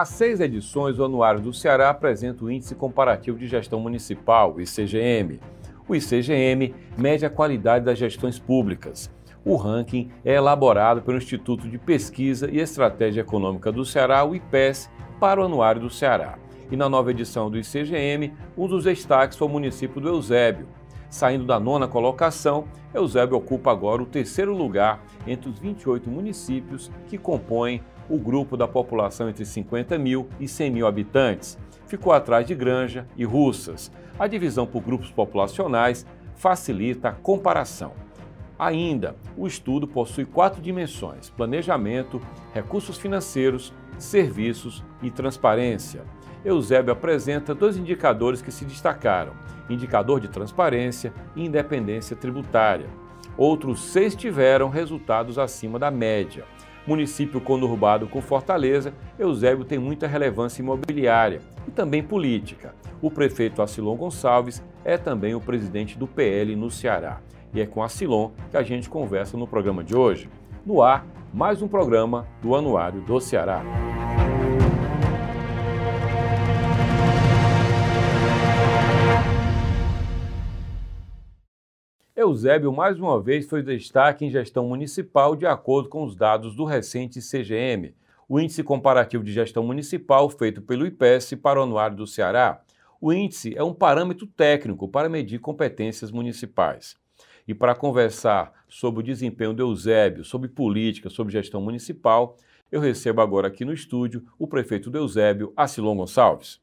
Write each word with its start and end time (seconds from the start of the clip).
Há 0.00 0.04
seis 0.06 0.40
edições, 0.40 0.98
o 0.98 1.04
Anuário 1.04 1.42
do 1.42 1.52
Ceará 1.52 1.90
apresenta 1.90 2.42
o 2.42 2.50
Índice 2.50 2.74
Comparativo 2.74 3.36
de 3.36 3.46
Gestão 3.46 3.78
Municipal, 3.78 4.58
ICGM. 4.58 5.38
O 5.86 5.94
ICGM 5.94 6.74
mede 6.96 7.26
a 7.26 7.28
qualidade 7.28 7.84
das 7.84 7.98
gestões 7.98 8.38
públicas. 8.38 9.10
O 9.44 9.56
ranking 9.56 10.10
é 10.24 10.36
elaborado 10.36 11.02
pelo 11.02 11.18
Instituto 11.18 11.68
de 11.68 11.76
Pesquisa 11.76 12.48
e 12.50 12.60
Estratégia 12.60 13.20
Econômica 13.20 13.70
do 13.70 13.84
Ceará, 13.84 14.24
o 14.24 14.34
IPES, 14.34 14.90
para 15.20 15.38
o 15.38 15.44
Anuário 15.44 15.82
do 15.82 15.90
Ceará. 15.90 16.38
E 16.70 16.76
na 16.78 16.88
nova 16.88 17.10
edição 17.10 17.50
do 17.50 17.58
ICGM, 17.58 18.32
um 18.56 18.66
dos 18.66 18.84
destaques 18.84 19.36
foi 19.36 19.48
o 19.48 19.50
município 19.50 20.00
do 20.00 20.08
Eusébio. 20.08 20.66
Saindo 21.10 21.44
da 21.44 21.60
nona 21.60 21.86
colocação, 21.86 22.64
Eusébio 22.94 23.36
ocupa 23.36 23.70
agora 23.70 24.02
o 24.02 24.06
terceiro 24.06 24.56
lugar 24.56 25.04
entre 25.26 25.50
os 25.50 25.58
28 25.58 26.08
municípios 26.08 26.90
que 27.06 27.18
compõem 27.18 27.82
o 28.10 28.18
grupo 28.18 28.56
da 28.56 28.66
população 28.68 29.28
entre 29.30 29.46
50 29.46 29.96
mil 29.96 30.28
e 30.38 30.48
100 30.48 30.70
mil 30.70 30.86
habitantes. 30.86 31.56
Ficou 31.86 32.12
atrás 32.12 32.46
de 32.46 32.54
Granja 32.54 33.06
e 33.16 33.24
Russas. 33.24 33.90
A 34.18 34.26
divisão 34.26 34.66
por 34.66 34.82
grupos 34.82 35.10
populacionais 35.10 36.04
facilita 36.34 37.10
a 37.10 37.12
comparação. 37.12 37.92
Ainda, 38.58 39.16
o 39.36 39.46
estudo 39.46 39.88
possui 39.88 40.26
quatro 40.26 40.60
dimensões: 40.60 41.30
planejamento, 41.30 42.20
recursos 42.52 42.98
financeiros, 42.98 43.72
serviços 43.98 44.84
e 45.02 45.10
transparência. 45.10 46.02
Eusébio 46.44 46.92
apresenta 46.92 47.54
dois 47.54 47.76
indicadores 47.76 48.42
que 48.42 48.50
se 48.50 48.64
destacaram: 48.64 49.32
indicador 49.68 50.20
de 50.20 50.28
transparência 50.28 51.12
e 51.34 51.44
independência 51.44 52.16
tributária. 52.16 52.88
Outros 53.36 53.80
seis 53.80 54.14
tiveram 54.14 54.68
resultados 54.68 55.38
acima 55.38 55.78
da 55.78 55.90
média. 55.90 56.44
Município 56.86 57.40
conurbado 57.40 58.06
com 58.06 58.20
Fortaleza, 58.20 58.92
Eusébio 59.18 59.64
tem 59.64 59.78
muita 59.78 60.06
relevância 60.06 60.62
imobiliária 60.62 61.40
e 61.66 61.70
também 61.70 62.02
política. 62.02 62.74
O 63.02 63.10
prefeito 63.10 63.62
Acilon 63.62 63.96
Gonçalves 63.96 64.62
é 64.84 64.96
também 64.96 65.34
o 65.34 65.40
presidente 65.40 65.98
do 65.98 66.06
PL 66.06 66.56
no 66.56 66.70
Ceará. 66.70 67.20
E 67.52 67.60
é 67.60 67.66
com 67.66 67.82
Acilon 67.82 68.30
que 68.50 68.56
a 68.56 68.62
gente 68.62 68.88
conversa 68.88 69.36
no 69.36 69.46
programa 69.46 69.84
de 69.84 69.94
hoje. 69.94 70.28
No 70.64 70.82
ar, 70.82 71.06
mais 71.32 71.62
um 71.62 71.68
programa 71.68 72.26
do 72.42 72.54
Anuário 72.54 73.00
do 73.02 73.20
Ceará. 73.20 73.62
Eusébio, 82.20 82.70
mais 82.70 83.00
uma 83.00 83.20
vez, 83.20 83.46
foi 83.46 83.62
destaque 83.62 84.26
em 84.26 84.30
gestão 84.30 84.68
municipal 84.68 85.34
de 85.34 85.46
acordo 85.46 85.88
com 85.88 86.04
os 86.04 86.14
dados 86.14 86.54
do 86.54 86.64
recente 86.64 87.18
CGM, 87.20 87.94
o 88.28 88.38
Índice 88.38 88.62
Comparativo 88.62 89.24
de 89.24 89.32
Gestão 89.32 89.64
Municipal 89.64 90.28
feito 90.28 90.60
pelo 90.60 90.86
IPES 90.86 91.34
para 91.42 91.58
o 91.58 91.62
Anuário 91.62 91.96
do 91.96 92.06
Ceará. 92.06 92.60
O 93.00 93.10
índice 93.10 93.54
é 93.56 93.64
um 93.64 93.72
parâmetro 93.72 94.26
técnico 94.26 94.86
para 94.86 95.08
medir 95.08 95.40
competências 95.40 96.12
municipais. 96.12 96.94
E 97.48 97.54
para 97.54 97.74
conversar 97.74 98.52
sobre 98.68 99.00
o 99.00 99.02
desempenho 99.02 99.54
do 99.54 99.62
Eusébio, 99.62 100.22
sobre 100.22 100.48
política, 100.48 101.08
sobre 101.08 101.32
gestão 101.32 101.62
municipal, 101.62 102.36
eu 102.70 102.80
recebo 102.80 103.22
agora 103.22 103.48
aqui 103.48 103.64
no 103.64 103.72
estúdio 103.72 104.22
o 104.38 104.46
prefeito 104.46 104.90
do 104.90 104.98
Eusébio, 104.98 105.54
Acilon 105.56 105.96
Gonçalves. 105.96 106.60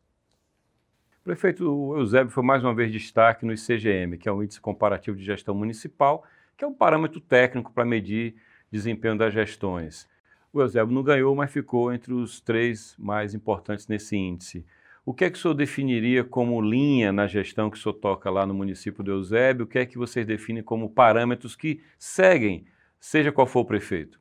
Prefeito 1.27 1.93
Eusébio 1.97 2.31
foi 2.31 2.41
mais 2.41 2.63
uma 2.63 2.73
vez 2.73 2.89
destaque 2.89 3.45
no 3.45 3.51
ICGM, 3.51 4.17
que 4.17 4.29
é 4.29 4.31
o 4.31 4.41
Índice 4.41 4.61
Comparativo 4.61 5.17
de 5.17 5.25
Gestão 5.25 5.53
Municipal, 5.53 6.23
que 6.55 6.63
é 6.63 6.67
um 6.67 6.73
parâmetro 6.73 7.19
técnico 7.19 7.73
para 7.73 7.83
medir 7.83 8.35
desempenho 8.71 9.17
das 9.17 9.33
gestões. 9.33 10.07
O 10.53 10.61
Eusébio 10.61 10.95
não 10.95 11.03
ganhou, 11.03 11.35
mas 11.35 11.51
ficou 11.51 11.91
entre 11.91 12.13
os 12.13 12.39
três 12.39 12.95
mais 12.97 13.35
importantes 13.35 13.89
nesse 13.89 14.15
índice. 14.15 14.65
O 15.05 15.13
que 15.13 15.25
é 15.25 15.29
que 15.29 15.38
o 15.38 15.41
senhor 15.41 15.53
definiria 15.53 16.23
como 16.23 16.61
linha 16.61 17.11
na 17.11 17.27
gestão 17.27 17.69
que 17.69 17.77
o 17.77 17.81
senhor 17.81 17.95
toca 17.95 18.29
lá 18.29 18.45
no 18.45 18.53
município 18.53 19.03
do 19.03 19.11
Eusébio? 19.11 19.65
O 19.65 19.67
que 19.67 19.79
é 19.79 19.85
que 19.85 19.97
vocês 19.97 20.25
definem 20.25 20.63
como 20.63 20.89
parâmetros 20.89 21.57
que 21.57 21.81
seguem, 21.99 22.65
seja 23.01 23.33
qual 23.33 23.45
for 23.45 23.59
o 23.59 23.65
prefeito? 23.65 24.17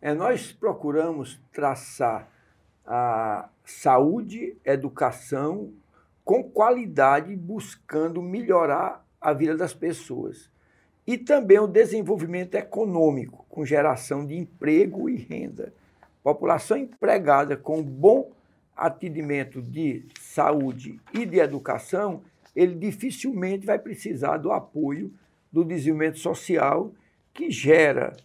É, 0.00 0.14
nós 0.14 0.52
procuramos 0.52 1.40
traçar 1.52 2.30
a 2.86 3.48
saúde, 3.64 4.56
educação 4.64 5.72
com 6.24 6.42
qualidade, 6.42 7.36
buscando 7.36 8.22
melhorar 8.22 9.06
a 9.20 9.32
vida 9.32 9.56
das 9.56 9.74
pessoas. 9.74 10.50
E 11.06 11.18
também 11.18 11.58
o 11.58 11.66
desenvolvimento 11.66 12.54
econômico, 12.54 13.44
com 13.48 13.64
geração 13.64 14.26
de 14.26 14.34
emprego 14.34 15.08
e 15.10 15.16
renda. 15.16 15.74
População 16.22 16.78
empregada 16.78 17.56
com 17.56 17.82
bom 17.82 18.32
atendimento 18.74 19.60
de 19.60 20.06
saúde 20.18 20.98
e 21.12 21.26
de 21.26 21.38
educação, 21.38 22.22
ele 22.56 22.74
dificilmente 22.74 23.66
vai 23.66 23.78
precisar 23.78 24.38
do 24.38 24.50
apoio 24.50 25.12
do 25.52 25.62
desenvolvimento 25.64 26.18
social, 26.18 26.92
que 27.32 27.50
gera 27.50 28.16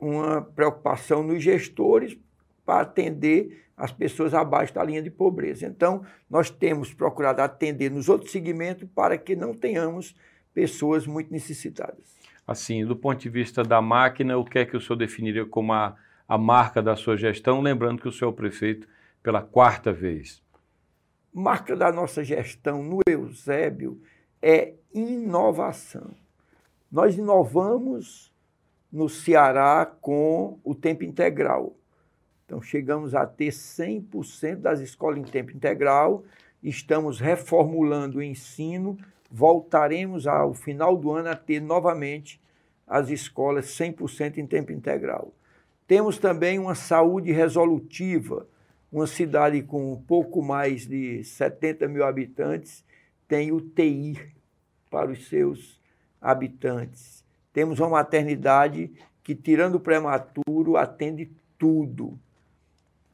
uma 0.00 0.40
preocupação 0.40 1.22
nos 1.22 1.42
gestores 1.42 2.16
para 2.66 2.82
atender 2.82 3.64
as 3.76 3.92
pessoas 3.92 4.34
abaixo 4.34 4.74
da 4.74 4.82
linha 4.82 5.02
de 5.02 5.10
pobreza. 5.10 5.66
Então, 5.66 6.02
nós 6.28 6.50
temos 6.50 6.92
procurado 6.92 7.40
atender 7.40 7.90
nos 7.90 8.08
outros 8.08 8.32
segmentos 8.32 8.88
para 8.94 9.16
que 9.16 9.36
não 9.36 9.54
tenhamos 9.54 10.16
pessoas 10.52 11.06
muito 11.06 11.30
necessitadas. 11.30 12.16
Assim, 12.46 12.84
do 12.84 12.96
ponto 12.96 13.20
de 13.20 13.28
vista 13.28 13.62
da 13.62 13.80
máquina, 13.80 14.36
o 14.36 14.44
que 14.44 14.58
é 14.58 14.64
que 14.64 14.76
o 14.76 14.80
senhor 14.80 14.96
definiria 14.96 15.44
como 15.46 15.72
a, 15.72 15.94
a 16.26 16.38
marca 16.38 16.82
da 16.82 16.96
sua 16.96 17.16
gestão? 17.16 17.60
Lembrando 17.60 18.00
que 18.00 18.08
o 18.08 18.12
senhor 18.12 18.30
é 18.30 18.32
o 18.32 18.36
prefeito 18.36 18.88
pela 19.22 19.42
quarta 19.42 19.92
vez. 19.92 20.42
Marca 21.32 21.76
da 21.76 21.92
nossa 21.92 22.24
gestão 22.24 22.82
no 22.82 23.00
Eusébio 23.06 24.00
é 24.40 24.74
inovação. 24.94 26.14
Nós 26.90 27.18
inovamos 27.18 28.32
no 28.90 29.08
Ceará 29.08 29.84
com 30.00 30.58
o 30.64 30.74
tempo 30.74 31.04
integral. 31.04 31.76
Então, 32.46 32.62
chegamos 32.62 33.14
a 33.14 33.26
ter 33.26 33.48
100% 33.48 34.60
das 34.60 34.80
escolas 34.80 35.18
em 35.18 35.24
tempo 35.24 35.50
integral, 35.50 36.24
estamos 36.62 37.20
reformulando 37.20 38.18
o 38.18 38.22
ensino, 38.22 38.96
voltaremos 39.30 40.26
ao 40.26 40.54
final 40.54 40.96
do 40.96 41.10
ano 41.12 41.28
a 41.28 41.36
ter 41.36 41.60
novamente 41.60 42.40
as 42.86 43.10
escolas 43.10 43.66
100% 43.66 44.38
em 44.38 44.46
tempo 44.46 44.72
integral. 44.72 45.34
Temos 45.88 46.18
também 46.18 46.58
uma 46.58 46.76
saúde 46.76 47.32
resolutiva, 47.32 48.46
uma 48.92 49.08
cidade 49.08 49.60
com 49.62 49.92
um 49.92 50.00
pouco 50.00 50.40
mais 50.40 50.86
de 50.86 51.22
70 51.24 51.88
mil 51.88 52.04
habitantes 52.04 52.84
tem 53.28 53.52
UTI 53.52 54.18
para 54.90 55.10
os 55.10 55.28
seus 55.28 55.80
habitantes. 56.20 57.24
Temos 57.52 57.80
uma 57.80 57.88
maternidade 57.88 58.92
que, 59.22 59.34
tirando 59.34 59.76
o 59.76 59.80
prematuro, 59.80 60.76
atende 60.76 61.30
tudo. 61.58 62.18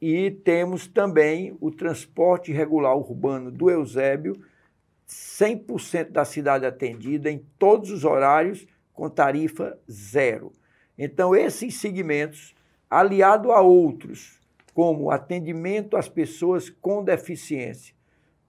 E 0.02 0.32
temos 0.32 0.88
também 0.88 1.56
o 1.60 1.70
transporte 1.70 2.50
regular 2.50 2.96
urbano 2.96 3.52
do 3.52 3.70
Eusébio, 3.70 4.34
100% 5.06 6.10
da 6.10 6.24
cidade 6.24 6.66
atendida 6.66 7.30
em 7.30 7.46
todos 7.56 7.92
os 7.92 8.04
horários, 8.04 8.66
com 8.92 9.08
tarifa 9.08 9.78
zero. 9.88 10.50
Então, 10.98 11.36
esses 11.36 11.76
segmentos, 11.76 12.52
aliado 12.90 13.52
a 13.52 13.60
outros, 13.60 14.40
como 14.74 15.08
atendimento 15.08 15.96
às 15.96 16.08
pessoas 16.08 16.68
com 16.68 17.04
deficiência, 17.04 17.94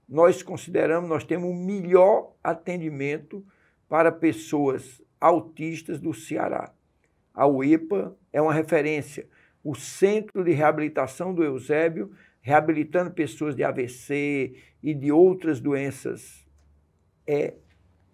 nós 0.08 0.42
consideramos, 0.42 1.08
nós 1.08 1.22
temos 1.22 1.48
o 1.48 1.54
melhor 1.54 2.32
atendimento 2.42 3.46
para 3.88 4.10
pessoas 4.10 5.00
autistas 5.20 6.00
do 6.00 6.12
Ceará. 6.12 6.72
A 7.32 7.46
UEPA 7.46 8.16
é 8.32 8.42
uma 8.42 8.52
referência 8.52 9.28
o 9.64 9.74
Centro 9.74 10.44
de 10.44 10.52
Reabilitação 10.52 11.34
do 11.34 11.42
Eusébio, 11.42 12.12
reabilitando 12.42 13.10
pessoas 13.10 13.56
de 13.56 13.64
AVC 13.64 14.54
e 14.82 14.92
de 14.92 15.10
outras 15.10 15.58
doenças, 15.58 16.46
é 17.26 17.54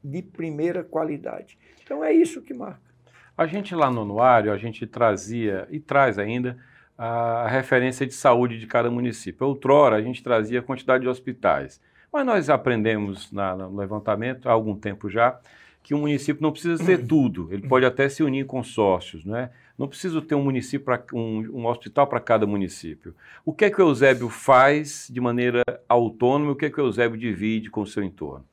de 0.02 0.22
primeira 0.22 0.84
qualidade. 0.84 1.58
Então 1.82 2.04
é 2.04 2.12
isso 2.12 2.40
que 2.40 2.54
marca. 2.54 2.88
A 3.36 3.46
gente 3.46 3.74
lá 3.74 3.90
no 3.90 4.02
anuário, 4.02 4.52
a 4.52 4.56
gente 4.56 4.86
trazia 4.86 5.66
e 5.70 5.80
traz 5.80 6.18
ainda 6.18 6.56
a 6.96 7.48
referência 7.48 8.06
de 8.06 8.12
saúde 8.12 8.58
de 8.58 8.66
cada 8.66 8.90
município. 8.90 9.46
Outrora, 9.46 9.96
a 9.96 10.02
gente 10.02 10.22
trazia 10.22 10.60
a 10.60 10.62
quantidade 10.62 11.02
de 11.02 11.08
hospitais. 11.08 11.80
Mas 12.12 12.26
nós 12.26 12.50
aprendemos 12.50 13.32
na, 13.32 13.56
no 13.56 13.76
levantamento, 13.76 14.48
há 14.48 14.52
algum 14.52 14.76
tempo 14.76 15.08
já, 15.08 15.40
que 15.82 15.94
um 15.94 16.00
município 16.00 16.42
não 16.42 16.52
precisa 16.52 16.84
ter 16.84 17.04
tudo, 17.06 17.48
ele 17.52 17.66
pode 17.66 17.84
até 17.84 18.08
se 18.08 18.22
unir 18.22 18.40
em 18.40 18.46
consórcios, 18.46 19.24
não 19.24 19.36
é? 19.36 19.50
Não 19.78 19.88
precisa 19.88 20.20
ter 20.20 20.34
um 20.34 20.44
município 20.44 20.84
pra, 20.84 21.02
um, 21.14 21.60
um 21.60 21.66
hospital 21.66 22.06
para 22.06 22.20
cada 22.20 22.46
município. 22.46 23.14
O 23.44 23.52
que 23.52 23.64
é 23.64 23.70
que 23.70 23.80
o 23.80 23.88
Eusébio 23.88 24.28
faz 24.28 25.08
de 25.10 25.20
maneira 25.20 25.62
autônoma 25.88 26.50
e 26.50 26.52
o 26.52 26.56
que 26.56 26.66
é 26.66 26.70
que 26.70 26.80
o 26.80 26.84
Eusébio 26.84 27.18
divide 27.18 27.70
com 27.70 27.80
o 27.80 27.86
seu 27.86 28.02
entorno? 28.02 28.44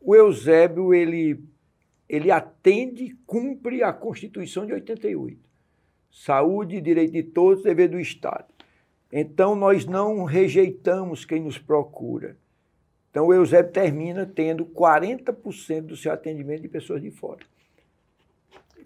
O 0.00 0.16
Eusébio, 0.16 0.92
ele, 0.92 1.40
ele 2.08 2.32
atende 2.32 3.04
e 3.04 3.16
cumpre 3.24 3.84
a 3.84 3.92
Constituição 3.92 4.66
de 4.66 4.72
88. 4.72 5.38
Saúde, 6.10 6.80
direito 6.80 7.12
de 7.12 7.22
todos, 7.22 7.62
dever 7.62 7.88
do 7.88 8.00
Estado. 8.00 8.46
Então, 9.12 9.54
nós 9.54 9.86
não 9.86 10.24
rejeitamos 10.24 11.24
quem 11.24 11.40
nos 11.40 11.58
procura. 11.58 12.36
Então, 13.12 13.26
o 13.26 13.34
Eusébio 13.34 13.70
termina 13.70 14.24
tendo 14.24 14.64
40% 14.64 15.82
do 15.82 15.96
seu 15.96 16.10
atendimento 16.10 16.62
de 16.62 16.68
pessoas 16.68 17.02
de 17.02 17.10
fora. 17.10 17.40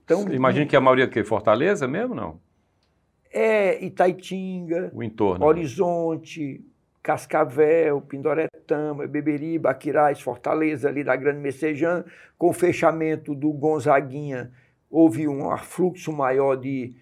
Então, 0.05 0.27
Imagina 0.33 0.67
que 0.67 0.75
a 0.75 0.81
maioria 0.81 1.07
que 1.07 1.23
Fortaleza 1.23 1.87
mesmo, 1.87 2.13
não? 2.13 2.41
É 3.33 3.85
Itaitinga, 3.85 4.91
o 4.93 5.01
entorno, 5.01 5.45
né? 5.45 5.47
Horizonte, 5.47 6.61
Cascavel, 7.05 8.01
Pindoretama, 8.01 9.07
Beberiba, 9.07 9.71
Aquiraz, 9.71 10.21
Fortaleza, 10.21 10.89
ali 10.89 11.05
da 11.05 11.15
Grande 11.15 11.39
Messejana, 11.39 12.05
com 12.37 12.49
o 12.49 12.53
fechamento 12.53 13.33
do 13.33 13.53
Gonzaguinha, 13.53 14.51
houve 14.91 15.29
um 15.29 15.53
afluxo 15.53 16.13
maior 16.13 16.57
de 16.57 16.97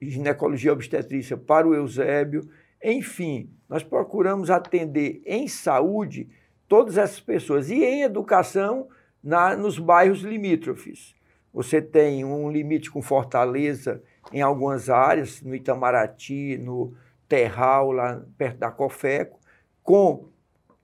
ginecologia 0.00 0.72
obstetrícia 0.72 1.36
para 1.36 1.68
o 1.68 1.74
Eusébio. 1.74 2.48
Enfim, 2.82 3.50
nós 3.68 3.82
procuramos 3.82 4.48
atender 4.48 5.20
em 5.26 5.46
saúde 5.46 6.26
todas 6.70 6.96
essas 6.96 7.18
pessoas 7.18 7.68
e 7.68 7.82
em 7.82 8.02
educação 8.02 8.86
na, 9.20 9.56
nos 9.56 9.76
bairros 9.76 10.20
limítrofes. 10.20 11.16
Você 11.52 11.82
tem 11.82 12.24
um 12.24 12.48
limite 12.48 12.88
com 12.92 13.02
Fortaleza 13.02 14.00
em 14.32 14.40
algumas 14.40 14.88
áreas, 14.88 15.42
no 15.42 15.52
Itamaraty, 15.52 16.56
no 16.58 16.94
Terral, 17.28 17.90
lá 17.90 18.22
perto 18.38 18.58
da 18.58 18.70
Cofeco, 18.70 19.40
com 19.82 20.28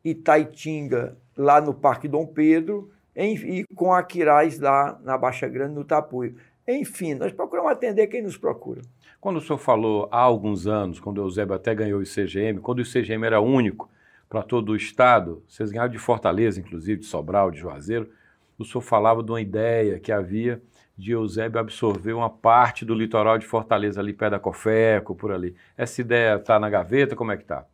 Itaitinga, 0.05 1.17
lá 1.37 1.61
no 1.61 1.73
Parque 1.73 2.09
Dom 2.09 2.27
Pedro, 2.27 2.91
e 3.15 3.65
com 3.77 3.93
Aquiraz, 3.93 4.59
lá 4.59 4.99
na 5.05 5.17
Baixa 5.17 5.47
Grande, 5.47 5.77
no 5.77 5.85
Tapuio. 5.85 6.35
Enfim, 6.67 7.15
nós 7.15 7.33
procuramos 7.33 7.71
atender 7.71 8.09
quem 8.09 8.23
nos 8.23 8.37
procura. 8.37 8.83
Quando 9.21 9.37
o 9.37 9.41
senhor 9.41 9.59
falou 9.59 10.09
há 10.11 10.19
alguns 10.19 10.67
anos, 10.67 10.99
quando 10.99 11.19
o 11.19 11.23
Eusébio 11.23 11.55
até 11.55 11.73
ganhou 11.77 12.01
o 12.01 12.03
ICGM, 12.03 12.59
quando 12.59 12.81
o 12.81 12.83
ICGM 12.83 13.25
era 13.25 13.41
único 13.41 13.89
para 14.29 14.43
todo 14.43 14.71
o 14.71 14.77
Estado, 14.77 15.43
vocês 15.49 15.71
ganharam 15.71 15.93
de 15.93 15.99
Fortaleza, 15.99 16.61
inclusive, 16.61 17.01
de 17.01 17.07
Sobral, 17.07 17.51
de 17.51 17.59
Juazeiro, 17.59 18.11
o 18.59 18.65
senhor 18.65 18.81
falava 18.81 19.23
de 19.23 19.31
uma 19.31 19.41
ideia 19.41 20.01
que 20.01 20.11
havia 20.11 20.63
de 20.97 21.13
Eusébio 21.13 21.61
absorver 21.61 22.15
uma 22.15 22.31
parte 22.31 22.85
do 22.85 22.95
litoral 22.95 23.39
de 23.39 23.47
Fortaleza, 23.47 24.01
ali 24.01 24.15
perto 24.15 24.33
da 24.33 24.39
Cofeco, 24.39 25.15
por 25.15 25.31
ali. 25.31 25.55
Essa 25.77 26.01
ideia 26.01 26.37
está 26.37 26.59
na 26.59 26.71
gaveta? 26.71 27.15
Como 27.15 27.31
é 27.31 27.37
que 27.37 27.43
está? 27.43 27.67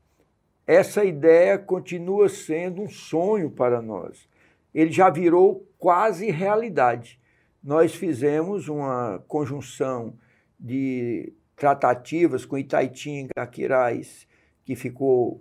Essa 0.66 1.04
ideia 1.04 1.56
continua 1.58 2.28
sendo 2.28 2.82
um 2.82 2.88
sonho 2.88 3.50
para 3.50 3.81
nós. 3.81 4.28
Ele 4.75 4.90
já 4.90 5.08
virou 5.08 5.66
quase 5.78 6.31
realidade. 6.31 7.19
Nós 7.62 7.94
fizemos 7.94 8.69
uma 8.69 9.22
conjunção 9.28 10.14
de 10.58 11.32
tratativas 11.54 12.44
com 12.44 12.58
Itaitinga, 12.58 13.31
Aquiraz, 13.37 14.26
que 14.64 14.75
ficou 14.75 15.40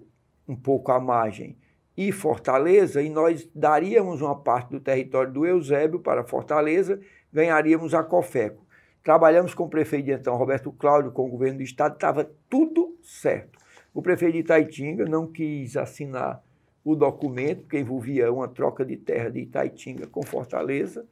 um 0.51 0.55
pouco 0.55 0.91
à 0.91 0.99
margem, 0.99 1.55
e 1.95 2.11
Fortaleza, 2.11 3.01
e 3.01 3.09
nós 3.09 3.49
daríamos 3.55 4.21
uma 4.21 4.35
parte 4.35 4.71
do 4.71 4.79
território 4.79 5.31
do 5.31 5.45
Eusébio 5.45 5.99
para 5.99 6.23
Fortaleza, 6.23 6.99
ganharíamos 7.31 7.93
a 7.93 8.03
Cofeco. 8.03 8.65
Trabalhamos 9.03 9.53
com 9.53 9.63
o 9.63 9.69
prefeito 9.69 10.05
de 10.05 10.11
então, 10.11 10.35
Roberto 10.35 10.71
Cláudio, 10.71 11.11
com 11.11 11.25
o 11.25 11.29
governo 11.29 11.57
do 11.57 11.63
estado, 11.63 11.95
estava 11.95 12.29
tudo 12.49 12.97
certo. 13.01 13.59
O 13.93 14.01
prefeito 14.01 14.33
de 14.33 14.39
Itaitinga 14.39 15.05
não 15.05 15.27
quis 15.27 15.77
assinar 15.77 16.43
o 16.83 16.95
documento, 16.95 17.61
porque 17.61 17.79
envolvia 17.79 18.31
uma 18.31 18.47
troca 18.47 18.83
de 18.83 18.97
terra 18.97 19.29
de 19.29 19.39
Itaitinga 19.41 20.07
com 20.07 20.23
Fortaleza, 20.23 21.05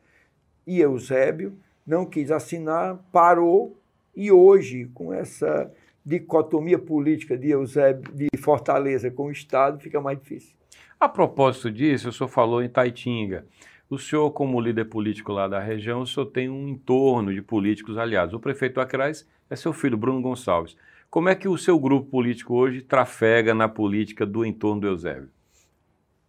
e 0.67 0.81
Eusébio 0.81 1.57
não 1.85 2.05
quis 2.05 2.31
assinar, 2.31 2.97
parou, 3.11 3.77
e 4.15 4.31
hoje, 4.31 4.89
com 4.93 5.13
essa 5.13 5.71
dicotomia 6.05 6.79
política 6.79 7.37
de 7.37 7.49
Eusébio, 7.49 8.11
de 8.13 8.29
Fortaleza 8.37 9.11
com 9.11 9.27
o 9.27 9.31
Estado, 9.31 9.79
fica 9.79 9.99
mais 10.01 10.19
difícil. 10.19 10.55
A 10.99 11.07
propósito 11.07 11.71
disso, 11.71 12.09
o 12.09 12.11
senhor 12.11 12.27
falou 12.27 12.61
em 12.61 12.69
Taitinga. 12.69 13.45
O 13.89 13.97
senhor, 13.97 14.29
como 14.31 14.61
líder 14.61 14.85
político 14.85 15.31
lá 15.31 15.47
da 15.47 15.59
região, 15.59 16.01
o 16.01 16.07
senhor 16.07 16.27
tem 16.27 16.49
um 16.49 16.67
entorno 16.67 17.33
de 17.33 17.41
políticos 17.41 17.97
aliados. 17.97 18.33
O 18.33 18.39
prefeito 18.39 18.79
Acrais 18.79 19.27
é 19.49 19.55
seu 19.55 19.73
filho, 19.73 19.97
Bruno 19.97 20.21
Gonçalves. 20.21 20.75
Como 21.09 21.27
é 21.27 21.35
que 21.35 21.47
o 21.47 21.57
seu 21.57 21.79
grupo 21.79 22.07
político 22.07 22.53
hoje 22.53 22.81
trafega 22.81 23.53
na 23.53 23.67
política 23.67 24.25
do 24.25 24.45
entorno 24.45 24.81
do 24.81 24.87
Eusébio? 24.87 25.29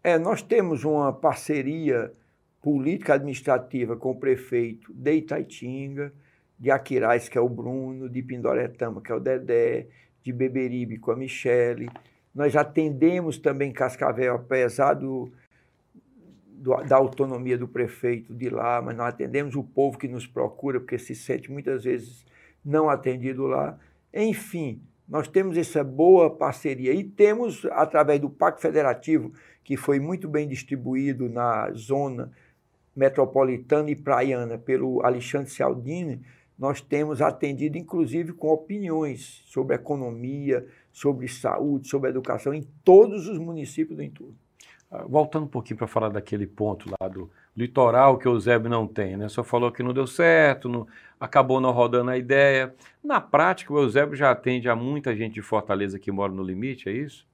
É, 0.03 0.19
nós 0.19 0.41
temos 0.41 0.85
uma 0.85 1.13
parceria 1.13 2.11
política 2.63 3.15
administrativa 3.15 3.97
com 3.97 4.13
o 4.13 4.19
prefeito 4.19 4.91
de 4.95 5.17
Itaitinga, 5.17 6.15
de 6.61 6.71
Aquiraz, 6.71 7.27
que 7.27 7.39
é 7.39 7.41
o 7.41 7.49
Bruno, 7.49 8.07
de 8.07 8.23
Pindoretama, 8.23 9.01
que 9.01 9.11
é 9.11 9.15
o 9.15 9.19
Dedé, 9.19 9.87
de 10.23 10.31
Beberibe 10.31 10.99
com 10.99 11.11
a 11.11 11.17
Michele, 11.17 11.89
nós 12.35 12.55
atendemos 12.55 13.39
também 13.39 13.73
Cascavel, 13.73 14.35
apesar 14.35 14.93
do, 14.95 15.33
do, 16.47 16.77
da 16.83 16.97
autonomia 16.97 17.57
do 17.57 17.67
prefeito 17.67 18.35
de 18.35 18.51
lá, 18.51 18.83
mas 18.83 18.95
nós 18.95 19.09
atendemos 19.09 19.57
o 19.57 19.65
povo 19.65 19.97
que 19.97 20.07
nos 20.07 20.27
procura, 20.27 20.79
porque 20.79 20.99
se 20.99 21.15
sente 21.15 21.51
muitas 21.51 21.85
vezes 21.85 22.27
não 22.63 22.91
atendido 22.91 23.47
lá. 23.47 23.79
Enfim, 24.13 24.83
nós 25.09 25.27
temos 25.27 25.57
essa 25.57 25.83
boa 25.83 26.31
parceria 26.31 26.93
e 26.93 27.03
temos, 27.03 27.65
através 27.73 28.21
do 28.21 28.29
Pacto 28.29 28.61
Federativo, 28.61 29.33
que 29.65 29.77
foi 29.77 29.99
muito 29.99 30.29
bem 30.29 30.47
distribuído 30.47 31.29
na 31.29 31.71
zona 31.73 32.31
metropolitana 32.95 33.91
e 33.91 33.97
praiana 33.97 34.59
pelo 34.59 35.05
Alexandre 35.05 35.51
Cialdini, 35.51 36.21
nós 36.61 36.83
temos 36.83 37.23
atendido, 37.23 37.79
inclusive, 37.79 38.35
com 38.35 38.49
opiniões 38.49 39.43
sobre 39.47 39.75
economia, 39.75 40.67
sobre 40.93 41.27
saúde, 41.27 41.89
sobre 41.89 42.11
educação 42.11 42.53
em 42.53 42.63
todos 42.85 43.27
os 43.27 43.39
municípios 43.39 43.97
do 43.97 44.03
entorno. 44.03 44.37
Ah, 44.91 45.05
voltando 45.09 45.45
um 45.45 45.49
pouquinho 45.49 45.79
para 45.79 45.87
falar 45.87 46.11
daquele 46.11 46.47
ponto 46.47 46.91
lá 47.01 47.09
do 47.09 47.31
litoral 47.57 48.19
que 48.19 48.29
o 48.29 48.33
Eusébio 48.33 48.69
não 48.69 48.87
tem, 48.87 49.17
né? 49.17 49.27
Só 49.31 49.43
falou 49.43 49.73
que 49.73 49.83
não 49.83 49.95
deu 49.95 50.07
certo, 50.07 50.69
não, 50.69 50.87
acabou 51.19 51.63
não 51.63 51.71
rodando 51.71 52.11
a 52.11 52.19
ideia. 52.19 52.75
Na 53.03 53.23
prática, 53.23 53.73
o 53.73 53.79
Eusébio 53.79 54.15
já 54.15 54.31
atende 54.31 54.69
a 54.69 54.77
muita 54.77 55.17
gente 55.17 55.35
de 55.35 55.43
Fortaleza 55.43 55.99
que 55.99 56.13
mora 56.13 56.31
no 56.31 56.43
limite, 56.43 56.91
é 56.91 56.93
isso? 56.93 57.27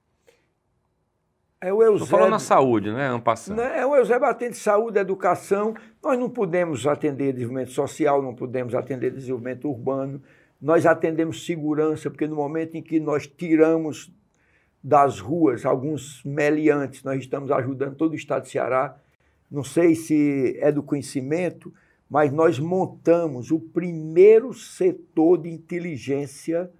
É 1.60 1.72
o 1.72 1.82
Eusébio. 1.82 2.04
Estou 2.04 2.18
falando 2.18 2.32
na 2.32 2.38
saúde, 2.38 2.92
né? 2.92 3.08
Ampassando. 3.08 3.60
É 3.62 3.84
o 3.86 3.96
Eusébio 3.96 4.26
atende 4.26 4.56
saúde, 4.56 4.98
educação. 4.98 5.74
Nós 6.02 6.18
não 6.18 6.28
podemos 6.28 6.86
atender 6.86 7.32
desenvolvimento 7.32 7.72
social, 7.72 8.22
não 8.22 8.34
podemos 8.34 8.74
atender 8.74 9.10
desenvolvimento 9.10 9.68
urbano. 9.68 10.22
Nós 10.60 10.84
atendemos 10.84 11.46
segurança, 11.46 12.10
porque 12.10 12.26
no 12.26 12.36
momento 12.36 12.76
em 12.76 12.82
que 12.82 13.00
nós 13.00 13.26
tiramos 13.26 14.12
das 14.82 15.18
ruas 15.18 15.64
alguns 15.64 16.22
meliantes, 16.24 17.02
nós 17.02 17.18
estamos 17.20 17.50
ajudando 17.50 17.96
todo 17.96 18.12
o 18.12 18.16
estado 18.16 18.42
de 18.42 18.50
Ceará. 18.50 18.96
Não 19.50 19.64
sei 19.64 19.94
se 19.94 20.56
é 20.60 20.70
do 20.70 20.82
conhecimento, 20.82 21.72
mas 22.08 22.32
nós 22.32 22.58
montamos 22.58 23.50
o 23.50 23.58
primeiro 23.58 24.52
setor 24.52 25.38
de 25.38 25.50
inteligência 25.50 26.70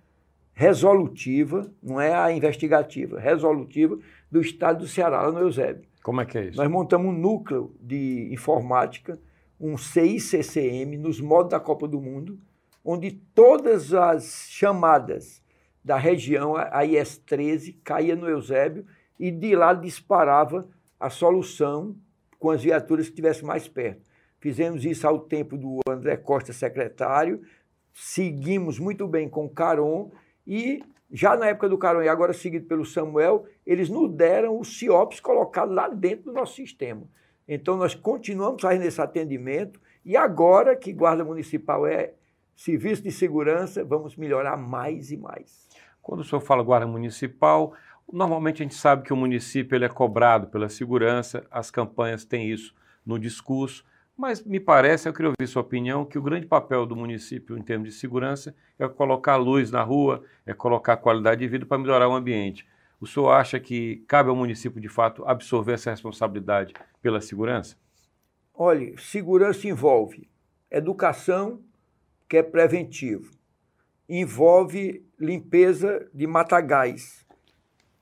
resolutiva, 0.56 1.70
não 1.82 2.00
é 2.00 2.14
a 2.14 2.32
investigativa, 2.32 3.20
resolutiva 3.20 3.98
do 4.32 4.40
estado 4.40 4.78
do 4.78 4.88
Ceará, 4.88 5.20
lá 5.20 5.30
no 5.30 5.40
Eusébio. 5.40 5.84
Como 6.02 6.22
é 6.22 6.24
que 6.24 6.38
é 6.38 6.44
isso? 6.46 6.56
Nós 6.56 6.70
montamos 6.70 7.08
um 7.08 7.12
núcleo 7.12 7.76
de 7.78 8.32
informática, 8.32 9.20
um 9.60 9.76
CICCM, 9.76 10.96
nos 10.96 11.20
modos 11.20 11.50
da 11.50 11.60
Copa 11.60 11.86
do 11.86 12.00
Mundo, 12.00 12.38
onde 12.82 13.10
todas 13.10 13.92
as 13.92 14.46
chamadas 14.48 15.42
da 15.84 15.98
região, 15.98 16.56
a 16.56 16.86
IS-13, 16.86 17.76
caía 17.84 18.16
no 18.16 18.26
Eusébio 18.26 18.86
e 19.20 19.30
de 19.30 19.54
lá 19.54 19.74
disparava 19.74 20.66
a 20.98 21.10
solução 21.10 21.94
com 22.38 22.48
as 22.48 22.62
viaturas 22.62 23.06
que 23.06 23.12
estivessem 23.12 23.44
mais 23.44 23.68
perto. 23.68 24.00
Fizemos 24.40 24.86
isso 24.86 25.06
ao 25.06 25.18
tempo 25.18 25.58
do 25.58 25.80
André 25.86 26.16
Costa 26.16 26.54
secretário, 26.54 27.42
seguimos 27.92 28.78
muito 28.78 29.06
bem 29.06 29.28
com 29.28 29.44
o 29.44 29.50
Caron 29.50 30.10
e 30.46 30.82
já 31.10 31.36
na 31.36 31.46
época 31.46 31.68
do 31.68 31.78
Caron 31.78 32.02
e 32.02 32.08
agora 32.08 32.32
seguido 32.32 32.66
pelo 32.66 32.84
Samuel, 32.84 33.46
eles 33.66 33.88
nos 33.88 34.10
deram 34.12 34.58
o 34.58 34.64
CIOPS 34.64 35.20
colocado 35.20 35.72
lá 35.72 35.88
dentro 35.88 36.26
do 36.26 36.32
nosso 36.32 36.54
sistema. 36.54 37.02
Então 37.48 37.76
nós 37.76 37.94
continuamos 37.94 38.60
fazendo 38.60 38.84
esse 38.84 39.00
atendimento 39.00 39.80
e 40.04 40.16
agora 40.16 40.76
que 40.76 40.92
Guarda 40.92 41.24
Municipal 41.24 41.86
é 41.86 42.12
serviço 42.56 43.02
de 43.02 43.12
segurança, 43.12 43.84
vamos 43.84 44.16
melhorar 44.16 44.56
mais 44.56 45.12
e 45.12 45.16
mais. 45.16 45.68
Quando 46.00 46.20
o 46.20 46.24
senhor 46.24 46.40
fala 46.40 46.62
guarda 46.62 46.86
municipal, 46.86 47.74
normalmente 48.10 48.62
a 48.62 48.64
gente 48.64 48.74
sabe 48.74 49.02
que 49.02 49.12
o 49.12 49.16
município 49.16 49.76
ele 49.76 49.84
é 49.84 49.88
cobrado 49.88 50.46
pela 50.46 50.68
segurança, 50.68 51.44
as 51.50 51.70
campanhas 51.70 52.24
têm 52.24 52.50
isso 52.50 52.74
no 53.04 53.18
discurso, 53.18 53.84
mas 54.16 54.42
me 54.42 54.58
parece, 54.58 55.08
eu 55.08 55.12
queria 55.12 55.30
ouvir 55.30 55.46
sua 55.46 55.62
opinião, 55.62 56.04
que 56.04 56.18
o 56.18 56.22
grande 56.22 56.46
papel 56.46 56.86
do 56.86 56.96
município 56.96 57.56
em 57.56 57.62
termos 57.62 57.88
de 57.90 57.94
segurança 57.94 58.54
é 58.78 58.88
colocar 58.88 59.36
luz 59.36 59.70
na 59.70 59.82
rua, 59.82 60.24
é 60.44 60.54
colocar 60.54 60.96
qualidade 60.96 61.40
de 61.40 61.48
vida 61.48 61.66
para 61.66 61.78
melhorar 61.78 62.08
o 62.08 62.14
ambiente. 62.14 62.66
O 62.98 63.06
senhor 63.06 63.30
acha 63.30 63.60
que 63.60 64.04
cabe 64.08 64.30
ao 64.30 64.36
município, 64.36 64.80
de 64.80 64.88
fato, 64.88 65.22
absorver 65.28 65.74
essa 65.74 65.90
responsabilidade 65.90 66.72
pela 67.02 67.20
segurança? 67.20 67.76
Olha, 68.54 68.96
segurança 68.98 69.68
envolve 69.68 70.28
educação, 70.70 71.60
que 72.28 72.38
é 72.38 72.42
preventivo. 72.42 73.36
envolve 74.08 75.04
limpeza 75.18 76.08
de 76.14 76.26
matagais. 76.26 77.26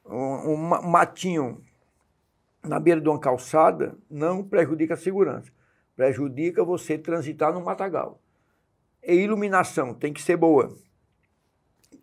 Um 0.07 0.57
matinho 0.57 1.63
na 2.63 2.79
beira 2.79 3.01
de 3.01 3.09
uma 3.09 3.19
calçada 3.19 3.97
não 4.11 4.45
prejudica 4.45 4.95
a 4.95 4.99
segurança, 4.99 5.51
prejudica 5.97 6.65
você 6.65 6.99
transitar 6.99 7.53
no 7.53 7.65
matagal. 7.65 8.21
E 9.03 9.15
iluminação 9.15 9.95
tem 9.95 10.13
que 10.13 10.23
ser 10.23 10.37
boa. 10.37 10.75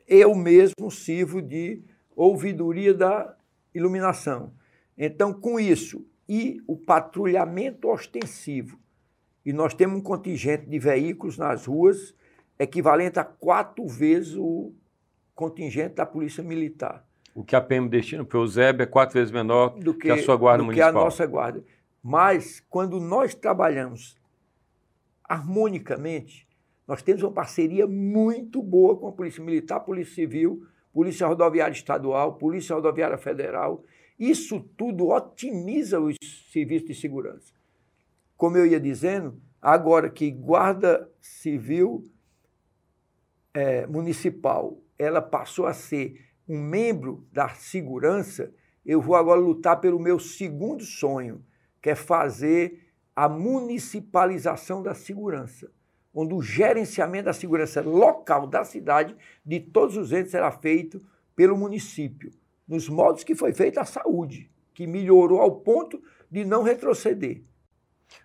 Eu 0.07 0.36
mesmo 0.36 0.91
sirvo 0.91 1.41
de 1.41 1.81
ouvidoria 2.15 2.93
da 2.93 3.36
iluminação. 3.74 4.53
Então, 4.98 5.33
com 5.33 5.60
isso 5.60 6.05
e 6.27 6.62
o 6.67 6.77
patrulhamento 6.77 7.89
ostensivo, 7.89 8.79
e 9.45 9.51
nós 9.51 9.74
temos 9.74 9.98
um 9.98 10.01
contingente 10.01 10.67
de 10.67 10.77
veículos 10.77 11.38
nas 11.38 11.65
ruas 11.65 12.13
equivalente 12.60 13.19
a 13.19 13.24
quatro 13.24 13.88
vezes 13.88 14.36
o 14.36 14.71
contingente 15.33 15.95
da 15.95 16.05
Polícia 16.05 16.43
Militar. 16.43 17.03
O 17.33 17.43
que 17.43 17.55
a 17.55 17.62
PM 17.62 17.89
destina 17.89 18.24
para 18.24 18.38
o 18.38 18.41
Eusébio 18.41 18.83
é 18.83 18.86
quatro 18.86 19.15
vezes 19.15 19.31
menor 19.31 19.69
do 19.79 19.93
que, 19.93 20.01
que 20.01 20.12
a 20.12 20.21
sua 20.21 20.36
guarda 20.36 20.60
do 20.60 20.65
municipal. 20.65 20.91
que 20.91 20.98
a 20.98 21.01
nossa 21.01 21.25
guarda. 21.25 21.63
Mas, 22.03 22.60
quando 22.70 23.00
nós 23.00 23.36
trabalhamos 23.36 24.17
harmonicamente, 25.24 26.48
nós 26.88 27.01
temos 27.01 27.24
uma 27.24 27.31
parceria 27.31 27.88
muito 27.88 28.62
boa 28.62 28.98
com 28.98 29.08
a 29.08 29.12
Polícia 29.12 29.43
Militar, 29.43 29.79
Polícia 29.81 30.15
Civil, 30.15 30.65
Polícia 30.91 31.27
Rodoviária 31.27 31.74
Estadual, 31.74 32.36
Polícia 32.36 32.75
Rodoviária 32.75 33.17
Federal. 33.17 33.84
Isso 34.20 34.60
tudo 34.77 35.10
otimiza 35.10 36.00
os 36.00 36.15
serviços 36.51 36.88
de 36.88 36.96
segurança. 36.96 37.53
Como 38.36 38.58
eu 38.58 38.65
ia 38.65 38.79
dizendo, 38.79 39.41
agora 39.62 40.10
que 40.10 40.29
Guarda 40.31 41.10
Civil 41.20 42.03
é, 43.53 43.86
Municipal 43.88 44.77
ela 44.98 45.22
passou 45.22 45.65
a 45.65 45.74
ser 45.74 46.20
um 46.48 46.60
membro 46.60 47.25
da 47.31 47.50
segurança, 47.50 48.53
eu 48.86 49.01
vou 49.01 49.15
agora 49.15 49.39
lutar 49.39 49.79
pelo 49.79 50.00
meu 50.00 50.20
segundo 50.20 50.84
sonho, 50.84 51.43
que 51.81 51.89
é 51.89 51.95
fazer 51.95 52.88
a 53.15 53.27
municipalização 53.27 54.81
da 54.81 54.93
segurança, 54.93 55.71
onde 56.13 56.33
o 56.33 56.41
gerenciamento 56.41 57.25
da 57.25 57.33
segurança 57.33 57.81
local 57.81 58.47
da 58.47 58.63
cidade, 58.63 59.15
de 59.45 59.59
todos 59.59 59.97
os 59.97 60.11
entes, 60.11 60.31
será 60.31 60.51
feito 60.51 61.01
pelo 61.35 61.57
município, 61.57 62.31
nos 62.67 62.88
modos 62.88 63.23
que 63.23 63.35
foi 63.35 63.53
feita 63.53 63.81
a 63.81 63.85
saúde, 63.85 64.50
que 64.73 64.85
melhorou 64.85 65.41
ao 65.41 65.51
ponto 65.51 66.01
de 66.29 66.45
não 66.45 66.63
retroceder. 66.63 67.41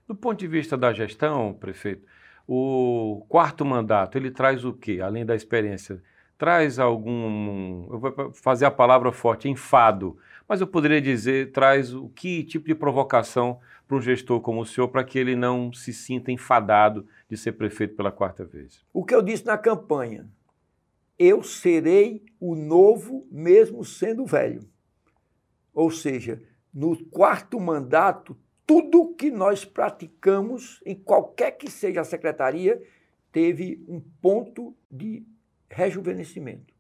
Do 0.07 0.15
ponto 0.15 0.39
de 0.39 0.47
vista 0.47 0.77
da 0.77 0.93
gestão, 0.93 1.55
prefeito, 1.55 2.07
o 2.47 3.25
quarto 3.29 3.65
mandato, 3.65 4.19
ele 4.19 4.31
traz 4.31 4.65
o 4.65 4.73
quê, 4.73 5.01
além 5.01 5.25
da 5.25 5.35
experiência? 5.35 6.03
traz 6.39 6.79
algum, 6.79 7.87
eu 7.91 7.99
vou 7.99 8.33
fazer 8.35 8.67
a 8.67 8.71
palavra 8.71 9.11
forte, 9.11 9.49
enfado, 9.49 10.19
mas 10.49 10.61
eu 10.61 10.67
poderia 10.67 11.01
dizer, 11.01 11.53
traz 11.53 11.93
o 11.93 12.09
que 12.09 12.45
tipo 12.45 12.67
de 12.67 12.75
provocação 12.75 13.59
para 13.87 13.97
um 13.97 14.01
gestor 14.01 14.41
como 14.41 14.61
o 14.61 14.67
senhor, 14.67 14.89
para 14.89 15.05
que 15.05 15.19
ele 15.19 15.37
não 15.37 15.73
se 15.73 15.93
sinta 15.93 16.31
enfadado 16.31 17.07
de 17.29 17.37
ser 17.37 17.53
prefeito 17.53 17.95
pela 17.95 18.13
quarta 18.13 18.45
vez? 18.45 18.85
O 18.93 19.05
que 19.05 19.15
eu 19.15 19.23
disse 19.23 19.45
na 19.47 19.59
campanha, 19.59 20.29
eu 21.19 21.43
serei 21.43 22.25
o 22.39 22.55
novo 22.55 23.27
mesmo 23.31 23.85
sendo 23.85 24.27
velho. 24.27 24.69
Ou 25.73 25.91
seja, 25.91 26.43
no 26.73 26.97
quarto 27.07 27.59
mandato, 27.61 28.37
tudo 28.67 29.15
que 29.15 29.31
nós 29.31 29.65
praticamos, 29.65 30.81
em 30.85 30.95
qualquer 30.95 31.53
que 31.53 31.71
seja 31.71 32.01
a 32.01 32.05
secretaria, 32.05 32.83
teve 33.31 33.85
um 33.87 34.01
ponto 34.21 34.77
de 34.91 35.25
rejuvenescimento. 35.71 36.75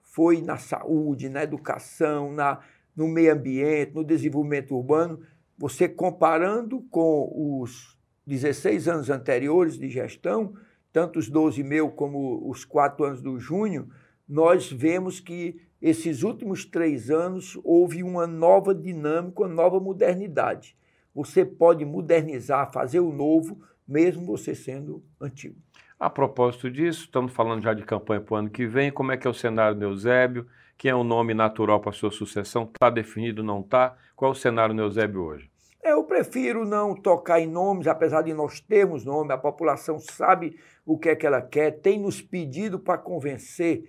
Foi 0.00 0.40
na 0.40 0.56
saúde, 0.56 1.28
na 1.28 1.42
educação, 1.42 2.32
na, 2.32 2.60
no 2.94 3.08
meio 3.08 3.32
ambiente, 3.32 3.94
no 3.94 4.04
desenvolvimento 4.04 4.74
urbano. 4.74 5.20
Você 5.58 5.88
comparando 5.88 6.80
com 6.90 7.60
os 7.62 7.98
16 8.26 8.88
anos 8.88 9.10
anteriores 9.10 9.78
de 9.78 9.88
gestão, 9.88 10.54
tanto 10.92 11.18
os 11.18 11.28
12 11.28 11.62
meu 11.62 11.90
como 11.90 12.48
os 12.48 12.64
4 12.64 13.04
anos 13.04 13.22
do 13.22 13.38
Junho, 13.38 13.88
nós 14.28 14.70
vemos 14.70 15.20
que 15.20 15.60
esses 15.80 16.22
últimos 16.22 16.64
três 16.64 17.10
anos 17.10 17.58
houve 17.62 18.02
uma 18.02 18.26
nova 18.26 18.74
dinâmica, 18.74 19.42
uma 19.42 19.48
nova 19.48 19.78
modernidade. 19.78 20.74
Você 21.14 21.44
pode 21.44 21.84
modernizar, 21.84 22.72
fazer 22.72 23.00
o 23.00 23.12
novo, 23.12 23.60
mesmo 23.86 24.24
você 24.24 24.54
sendo 24.54 25.04
antigo. 25.20 25.56
A 26.00 26.08
propósito 26.08 26.70
disso, 26.70 27.04
estamos 27.04 27.32
falando 27.32 27.62
já 27.62 27.74
de 27.74 27.84
campanha 27.84 28.20
para 28.20 28.34
o 28.34 28.36
ano 28.36 28.50
que 28.50 28.66
vem, 28.66 28.90
como 28.90 29.12
é 29.12 29.16
que 29.16 29.26
é 29.26 29.30
o 29.30 29.34
cenário 29.34 29.78
do 29.78 29.84
Eusébio, 29.84 30.46
quem 30.76 30.90
é 30.90 30.94
o 30.94 31.04
nome 31.04 31.34
natural 31.34 31.80
para 31.80 31.90
a 31.90 31.94
sua 31.94 32.10
sucessão, 32.10 32.64
está 32.64 32.90
definido, 32.90 33.42
não 33.42 33.60
está? 33.60 33.96
Qual 34.16 34.30
é 34.30 34.32
o 34.32 34.34
cenário 34.36 34.78
Eusébio 34.78 35.22
hoje? 35.22 35.50
Eu 35.82 36.04
prefiro 36.04 36.64
não 36.64 36.94
tocar 36.94 37.40
em 37.40 37.46
nomes, 37.46 37.86
apesar 37.86 38.22
de 38.22 38.32
nós 38.32 38.58
termos 38.60 39.04
nome, 39.04 39.32
a 39.32 39.38
população 39.38 39.98
sabe 39.98 40.58
o 40.86 40.98
que 40.98 41.10
é 41.10 41.16
que 41.16 41.26
ela 41.26 41.42
quer, 41.42 41.72
tem 41.72 41.98
nos 41.98 42.22
pedido 42.22 42.78
para 42.78 42.98
convencer 42.98 43.84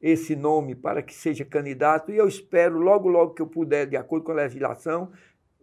esse 0.00 0.36
nome 0.36 0.74
para 0.74 1.02
que 1.02 1.14
seja 1.14 1.44
candidato 1.44 2.12
e 2.12 2.16
eu 2.16 2.28
espero, 2.28 2.78
logo, 2.78 3.08
logo 3.08 3.32
que 3.32 3.40
eu 3.40 3.46
puder, 3.46 3.86
de 3.86 3.96
acordo 3.96 4.24
com 4.24 4.32
a 4.32 4.36
legislação, 4.36 5.10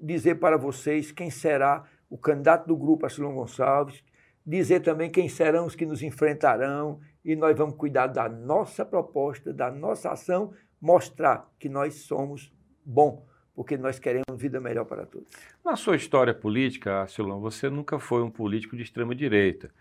dizer 0.01 0.35
para 0.35 0.57
vocês 0.57 1.11
quem 1.11 1.29
será 1.29 1.83
o 2.09 2.17
candidato 2.17 2.67
do 2.67 2.75
grupo 2.75 3.05
Arcelon 3.05 3.35
Gonçalves, 3.35 4.03
dizer 4.45 4.79
também 4.79 5.11
quem 5.11 5.29
serão 5.29 5.65
os 5.65 5.75
que 5.75 5.85
nos 5.85 6.01
enfrentarão 6.01 6.99
e 7.23 7.35
nós 7.35 7.57
vamos 7.57 7.75
cuidar 7.75 8.07
da 8.07 8.27
nossa 8.27 8.85
proposta, 8.85 9.53
da 9.53 9.71
nossa 9.71 10.11
ação, 10.11 10.53
mostrar 10.81 11.49
que 11.59 11.69
nós 11.69 11.95
somos 12.01 12.51
bom, 12.83 13.25
porque 13.55 13.77
nós 13.77 13.99
queremos 13.99 14.25
vida 14.35 14.59
melhor 14.59 14.85
para 14.85 15.05
todos. 15.05 15.27
Na 15.63 15.75
sua 15.75 15.95
história 15.95 16.33
política, 16.33 17.05
Silão, 17.07 17.39
você 17.39 17.69
nunca 17.69 17.99
foi 17.99 18.23
um 18.23 18.29
político 18.31 18.75
de 18.75 18.83
extrema 18.83 19.13
direita. 19.13 19.71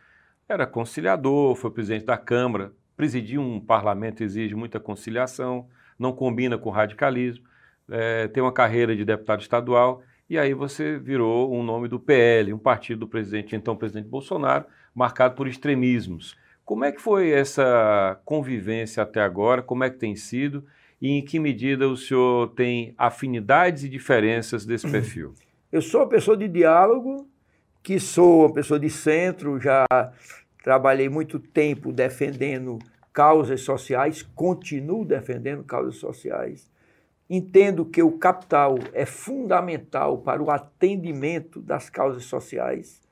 Era 0.49 0.66
conciliador, 0.66 1.54
foi 1.54 1.70
presidente 1.70 2.04
da 2.04 2.18
Câmara, 2.18 2.73
presidir 2.97 3.38
um 3.38 3.61
parlamento 3.61 4.23
exige 4.23 4.54
muita 4.54 4.78
conciliação, 4.78 5.68
não 5.99 6.12
combina 6.12 6.59
com 6.59 6.68
radicalismo, 6.70 7.47
é, 7.88 8.28
tem 8.28 8.42
uma 8.42 8.52
carreira 8.52 8.94
de 8.94 9.04
deputado 9.04 9.40
estadual 9.40 10.02
e 10.28 10.38
aí 10.38 10.54
você 10.54 10.97
virou 10.99 11.52
um 11.52 11.62
nome 11.62 11.88
do 11.88 11.99
PL, 11.99 12.52
um 12.52 12.59
partido 12.59 13.00
do 13.00 13.09
presidente, 13.09 13.56
então 13.56 13.76
presidente 13.76 14.09
Bolsonaro, 14.09 14.64
marcado 14.94 15.35
por 15.35 15.49
extremismos. 15.49 16.37
Como 16.70 16.84
é 16.84 16.92
que 16.92 17.02
foi 17.02 17.32
essa 17.32 18.20
convivência 18.24 19.02
até 19.02 19.20
agora? 19.20 19.60
Como 19.60 19.82
é 19.82 19.90
que 19.90 19.98
tem 19.98 20.14
sido? 20.14 20.64
E 21.02 21.10
em 21.10 21.24
que 21.24 21.40
medida 21.40 21.88
o 21.88 21.96
senhor 21.96 22.50
tem 22.50 22.94
afinidades 22.96 23.82
e 23.82 23.88
diferenças 23.88 24.64
desse 24.64 24.86
uhum. 24.86 24.92
perfil? 24.92 25.34
Eu 25.72 25.82
sou 25.82 26.02
uma 26.02 26.08
pessoa 26.08 26.36
de 26.36 26.46
diálogo, 26.46 27.28
que 27.82 27.98
sou 27.98 28.42
uma 28.42 28.52
pessoa 28.52 28.78
de 28.78 28.88
centro, 28.88 29.58
já 29.58 29.84
trabalhei 30.62 31.08
muito 31.08 31.40
tempo 31.40 31.92
defendendo 31.92 32.78
causas 33.12 33.62
sociais, 33.62 34.22
continuo 34.22 35.04
defendendo 35.04 35.64
causas 35.64 35.96
sociais. 35.96 36.70
Entendo 37.28 37.84
que 37.84 38.00
o 38.00 38.12
capital 38.12 38.76
é 38.92 39.04
fundamental 39.04 40.18
para 40.18 40.40
o 40.40 40.52
atendimento 40.52 41.60
das 41.60 41.90
causas 41.90 42.26
sociais 42.26 43.10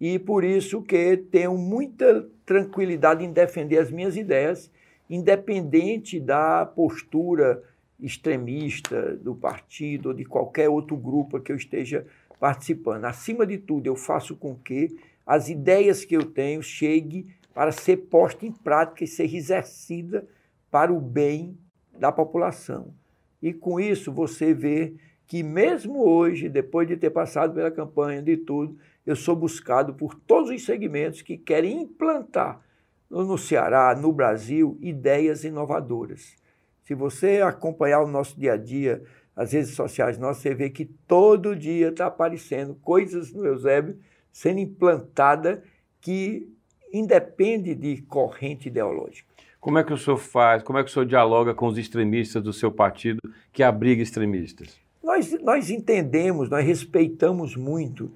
e 0.00 0.18
por 0.18 0.44
isso 0.44 0.80
que 0.80 1.16
tenho 1.16 1.56
muita 1.58 2.26
tranquilidade 2.46 3.24
em 3.24 3.32
defender 3.32 3.78
as 3.78 3.90
minhas 3.90 4.16
ideias, 4.16 4.70
independente 5.08 6.18
da 6.18 6.64
postura 6.64 7.62
extremista 8.00 9.14
do 9.16 9.34
partido 9.34 10.06
ou 10.06 10.14
de 10.14 10.24
qualquer 10.24 10.70
outro 10.70 10.96
grupo 10.96 11.38
que 11.38 11.52
eu 11.52 11.56
esteja 11.56 12.06
participando. 12.38 13.04
Acima 13.04 13.46
de 13.46 13.58
tudo, 13.58 13.86
eu 13.86 13.94
faço 13.94 14.34
com 14.34 14.54
que 14.54 14.96
as 15.26 15.50
ideias 15.50 16.04
que 16.04 16.16
eu 16.16 16.24
tenho 16.24 16.62
cheguem 16.62 17.26
para 17.52 17.70
ser 17.70 17.98
posta 17.98 18.46
em 18.46 18.52
prática 18.52 19.04
e 19.04 19.06
ser 19.06 19.32
exercida 19.34 20.26
para 20.70 20.92
o 20.92 21.00
bem 21.00 21.58
da 21.98 22.10
população. 22.10 22.94
E 23.42 23.52
com 23.52 23.78
isso 23.78 24.10
você 24.12 24.54
vê 24.54 24.94
que 25.30 25.44
mesmo 25.44 26.04
hoje, 26.04 26.48
depois 26.48 26.88
de 26.88 26.96
ter 26.96 27.10
passado 27.10 27.54
pela 27.54 27.70
campanha 27.70 28.20
de 28.20 28.36
tudo, 28.36 28.76
eu 29.06 29.14
sou 29.14 29.36
buscado 29.36 29.94
por 29.94 30.12
todos 30.12 30.50
os 30.50 30.64
segmentos 30.64 31.22
que 31.22 31.38
querem 31.38 31.82
implantar 31.82 32.60
no 33.08 33.38
Ceará, 33.38 33.94
no 33.94 34.12
Brasil, 34.12 34.76
ideias 34.80 35.44
inovadoras. 35.44 36.34
Se 36.82 36.96
você 36.96 37.40
acompanhar 37.42 38.00
o 38.00 38.08
nosso 38.08 38.40
dia 38.40 38.54
a 38.54 38.56
dia, 38.56 39.04
as 39.36 39.52
redes 39.52 39.70
sociais 39.70 40.18
nossas, 40.18 40.42
você 40.42 40.52
vê 40.52 40.68
que 40.68 40.84
todo 40.84 41.54
dia 41.54 41.90
está 41.90 42.06
aparecendo 42.06 42.74
coisas 42.82 43.32
no 43.32 43.46
Eusébio 43.46 44.00
sendo 44.32 44.58
implantada 44.58 45.62
que 46.00 46.52
independe 46.92 47.76
de 47.76 48.02
corrente 48.02 48.66
ideológica. 48.66 49.32
Como 49.60 49.78
é 49.78 49.84
que 49.84 49.92
o 49.92 49.96
senhor 49.96 50.16
faz, 50.16 50.64
como 50.64 50.76
é 50.80 50.82
que 50.82 50.90
o 50.90 50.92
senhor 50.92 51.06
dialoga 51.06 51.54
com 51.54 51.68
os 51.68 51.78
extremistas 51.78 52.42
do 52.42 52.52
seu 52.52 52.72
partido 52.72 53.20
que 53.52 53.62
abriga 53.62 54.02
extremistas? 54.02 54.79
Nós, 55.02 55.32
nós 55.40 55.70
entendemos, 55.70 56.48
nós 56.48 56.64
respeitamos 56.64 57.56
muito 57.56 58.10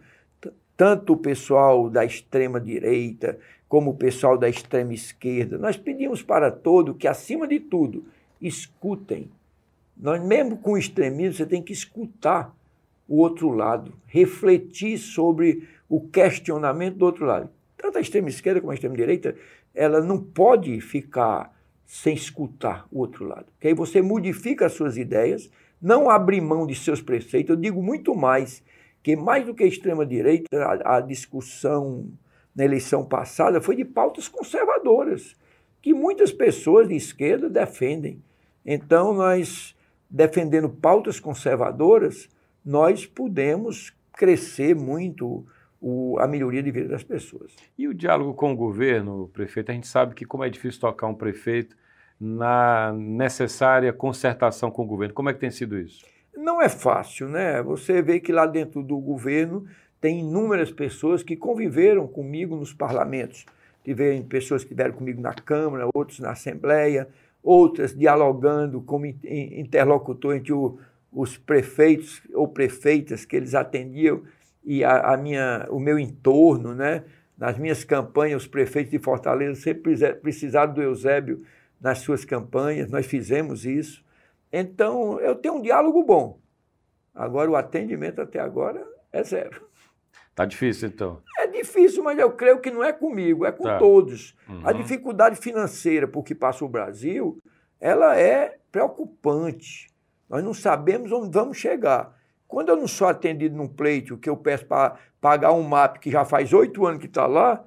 tanto 0.76 1.12
o 1.12 1.16
pessoal 1.16 1.88
da 1.88 2.04
extrema 2.04 2.60
direita, 2.60 3.38
como 3.68 3.92
o 3.92 3.96
pessoal 3.96 4.36
da 4.36 4.48
extrema 4.48 4.92
esquerda. 4.92 5.58
Nós 5.58 5.76
pedimos 5.76 6.22
para 6.22 6.50
todo 6.50 6.94
que, 6.94 7.08
acima 7.08 7.46
de 7.46 7.60
tudo, 7.60 8.04
escutem. 8.40 9.30
Nós, 9.96 10.22
mesmo 10.22 10.56
com 10.58 10.72
o 10.72 10.78
extremismo, 10.78 11.34
você 11.34 11.46
tem 11.46 11.62
que 11.62 11.72
escutar 11.72 12.54
o 13.08 13.18
outro 13.18 13.50
lado, 13.50 13.92
refletir 14.06 14.98
sobre 14.98 15.68
o 15.88 16.00
questionamento 16.00 16.96
do 16.96 17.04
outro 17.04 17.24
lado. 17.24 17.50
Tanto 17.76 17.98
a 17.98 18.00
extrema 18.00 18.28
esquerda 18.28 18.60
como 18.60 18.70
a 18.70 18.74
extrema 18.74 18.96
direita, 18.96 19.36
ela 19.74 20.00
não 20.00 20.18
pode 20.18 20.80
ficar 20.80 21.54
sem 21.86 22.14
escutar 22.14 22.86
o 22.90 22.98
outro 22.98 23.26
lado. 23.26 23.46
Que 23.60 23.68
aí 23.68 23.74
você 23.74 24.00
modifica 24.00 24.66
as 24.66 24.72
suas 24.72 24.96
ideias, 24.96 25.50
não 25.84 26.08
abre 26.08 26.40
mão 26.40 26.66
de 26.66 26.74
seus 26.74 27.02
preceitos. 27.02 27.50
Eu 27.50 27.60
digo 27.60 27.82
muito 27.82 28.14
mais 28.14 28.64
que 29.02 29.14
mais 29.14 29.44
do 29.44 29.54
que 29.54 29.62
a 29.62 29.66
extrema 29.66 30.06
direita, 30.06 30.48
a, 30.56 30.96
a 30.96 31.00
discussão 31.02 32.08
na 32.56 32.64
eleição 32.64 33.04
passada 33.04 33.60
foi 33.60 33.76
de 33.76 33.84
pautas 33.84 34.26
conservadoras, 34.26 35.36
que 35.82 35.92
muitas 35.92 36.32
pessoas 36.32 36.88
de 36.88 36.96
esquerda 36.96 37.50
defendem. 37.50 38.22
Então, 38.64 39.12
nós, 39.12 39.76
defendendo 40.08 40.70
pautas 40.70 41.20
conservadoras, 41.20 42.30
nós 42.64 43.04
podemos 43.04 43.94
crescer 44.14 44.74
muito 44.74 45.44
o, 45.78 46.18
a 46.18 46.26
melhoria 46.26 46.62
de 46.62 46.70
vida 46.70 46.88
das 46.88 47.02
pessoas. 47.02 47.54
E 47.76 47.86
o 47.86 47.92
diálogo 47.92 48.32
com 48.32 48.54
o 48.54 48.56
governo, 48.56 49.28
prefeito? 49.34 49.70
A 49.70 49.74
gente 49.74 49.86
sabe 49.86 50.14
que 50.14 50.24
como 50.24 50.44
é 50.44 50.48
difícil 50.48 50.80
tocar 50.80 51.08
um 51.08 51.14
prefeito 51.14 51.76
na 52.20 52.92
necessária 52.92 53.92
concertação 53.92 54.70
com 54.70 54.82
o 54.82 54.86
governo. 54.86 55.14
Como 55.14 55.28
é 55.28 55.34
que 55.34 55.40
tem 55.40 55.50
sido 55.50 55.78
isso? 55.78 56.04
Não 56.36 56.60
é 56.60 56.68
fácil, 56.68 57.28
né? 57.28 57.62
Você 57.62 58.02
vê 58.02 58.20
que 58.20 58.32
lá 58.32 58.46
dentro 58.46 58.82
do 58.82 58.98
governo 58.98 59.66
tem 60.00 60.20
inúmeras 60.20 60.70
pessoas 60.70 61.22
que 61.22 61.36
conviveram 61.36 62.06
comigo 62.06 62.56
nos 62.56 62.72
parlamentos. 62.72 63.46
Tiveram 63.84 64.22
pessoas 64.22 64.62
que 64.62 64.72
estiveram 64.72 64.94
comigo 64.94 65.20
na 65.20 65.32
Câmara, 65.32 65.88
outros 65.94 66.18
na 66.20 66.30
Assembleia, 66.30 67.08
outras 67.42 67.96
dialogando 67.96 68.80
como 68.80 69.06
interlocutor 69.06 70.34
entre 70.34 70.52
o, 70.52 70.78
os 71.12 71.36
prefeitos 71.36 72.22
ou 72.32 72.48
prefeitas 72.48 73.24
que 73.24 73.36
eles 73.36 73.54
atendiam 73.54 74.22
e 74.64 74.82
a, 74.82 75.12
a, 75.12 75.16
minha, 75.16 75.66
o 75.70 75.78
meu 75.78 75.98
entorno, 75.98 76.74
né? 76.74 77.04
Nas 77.36 77.58
minhas 77.58 77.84
campanhas, 77.84 78.42
os 78.42 78.48
prefeitos 78.48 78.92
de 78.92 78.98
Fortaleza 78.98 79.60
sempre 79.60 79.96
precisaram 80.22 80.72
do 80.72 80.82
Eusébio 80.82 81.42
nas 81.84 81.98
suas 81.98 82.24
campanhas, 82.24 82.90
nós 82.90 83.04
fizemos 83.04 83.66
isso. 83.66 84.02
Então, 84.50 85.20
eu 85.20 85.34
tenho 85.34 85.56
um 85.56 85.60
diálogo 85.60 86.02
bom. 86.02 86.40
Agora, 87.14 87.50
o 87.50 87.56
atendimento 87.56 88.22
até 88.22 88.40
agora 88.40 88.82
é 89.12 89.22
zero. 89.22 89.68
Tá 90.34 90.46
difícil, 90.46 90.88
então. 90.88 91.20
É 91.38 91.46
difícil, 91.46 92.02
mas 92.02 92.18
eu 92.18 92.32
creio 92.32 92.58
que 92.58 92.70
não 92.70 92.82
é 92.82 92.90
comigo, 92.90 93.44
é 93.44 93.52
com 93.52 93.64
tá. 93.64 93.78
todos. 93.78 94.34
Uhum. 94.48 94.66
A 94.66 94.72
dificuldade 94.72 95.36
financeira 95.36 96.08
por 96.08 96.24
que 96.24 96.34
passa 96.34 96.64
o 96.64 96.68
Brasil, 96.70 97.38
ela 97.78 98.18
é 98.18 98.56
preocupante. 98.72 99.88
Nós 100.26 100.42
não 100.42 100.54
sabemos 100.54 101.12
onde 101.12 101.30
vamos 101.30 101.58
chegar. 101.58 102.18
Quando 102.48 102.70
eu 102.70 102.76
não 102.76 102.88
sou 102.88 103.08
atendido 103.08 103.54
num 103.54 103.68
pleito, 103.68 104.16
que 104.16 104.30
eu 104.30 104.38
peço 104.38 104.64
para 104.64 104.96
pagar 105.20 105.52
um 105.52 105.62
MAP 105.62 105.98
que 105.98 106.10
já 106.10 106.24
faz 106.24 106.50
oito 106.54 106.86
anos 106.86 107.00
que 107.00 107.06
está 107.08 107.26
lá, 107.26 107.62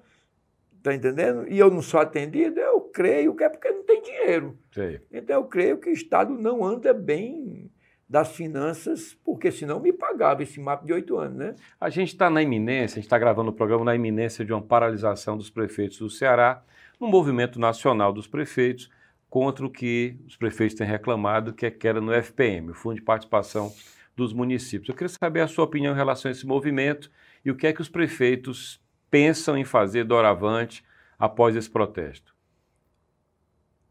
tá 0.87 0.95
entendendo? 0.95 1.45
E 1.49 1.59
eu 1.59 1.69
não 1.69 1.81
sou 1.81 1.99
atendido, 1.99 2.59
eu 2.59 2.79
creio 2.81 3.35
que 3.35 3.43
é 3.43 3.49
porque 3.49 3.69
não 3.69 3.83
tem 3.83 4.01
dinheiro. 4.01 4.57
Sei. 4.71 5.01
Então 5.11 5.35
eu 5.35 5.45
creio 5.45 5.77
que 5.77 5.89
o 5.89 5.93
Estado 5.93 6.33
não 6.33 6.63
anda 6.63 6.93
bem 6.93 7.69
das 8.09 8.33
finanças, 8.33 9.17
porque 9.25 9.51
senão 9.51 9.81
me 9.81 9.91
pagava 9.91 10.41
esse 10.41 10.61
mapa 10.61 10.85
de 10.85 10.93
oito 10.93 11.17
anos, 11.17 11.37
né? 11.37 11.55
A 11.79 11.89
gente 11.89 12.09
está 12.09 12.29
na 12.29 12.41
iminência, 12.41 12.95
a 12.95 12.99
gente 12.99 13.05
está 13.05 13.19
gravando 13.19 13.49
o 13.49 13.53
programa 13.53 13.83
na 13.83 13.95
iminência 13.95 14.45
de 14.45 14.53
uma 14.53 14.61
paralisação 14.61 15.35
dos 15.35 15.49
prefeitos 15.49 15.99
do 15.99 16.09
Ceará, 16.09 16.63
no 16.99 17.07
movimento 17.07 17.59
nacional 17.59 18.13
dos 18.13 18.25
prefeitos 18.25 18.89
contra 19.29 19.65
o 19.65 19.69
que 19.69 20.17
os 20.25 20.37
prefeitos 20.37 20.77
têm 20.77 20.87
reclamado, 20.87 21.53
que 21.53 21.65
é 21.65 21.71
queda 21.71 21.99
no 21.99 22.13
FPM, 22.13 22.71
o 22.71 22.73
Fundo 22.73 22.95
de 22.95 23.01
Participação 23.01 23.73
dos 24.15 24.31
Municípios. 24.31 24.87
Eu 24.87 24.95
queria 24.95 25.13
saber 25.21 25.41
a 25.41 25.47
sua 25.47 25.65
opinião 25.65 25.93
em 25.93 25.97
relação 25.97 26.29
a 26.29 26.31
esse 26.31 26.47
movimento 26.47 27.11
e 27.43 27.51
o 27.51 27.55
que 27.55 27.67
é 27.67 27.73
que 27.73 27.81
os 27.81 27.89
prefeitos 27.89 28.81
pensam 29.17 29.57
em 29.57 29.65
fazer 29.65 30.03
doravante 30.03 30.85
após 31.17 31.55
esse 31.55 31.67
protesto. 31.67 32.35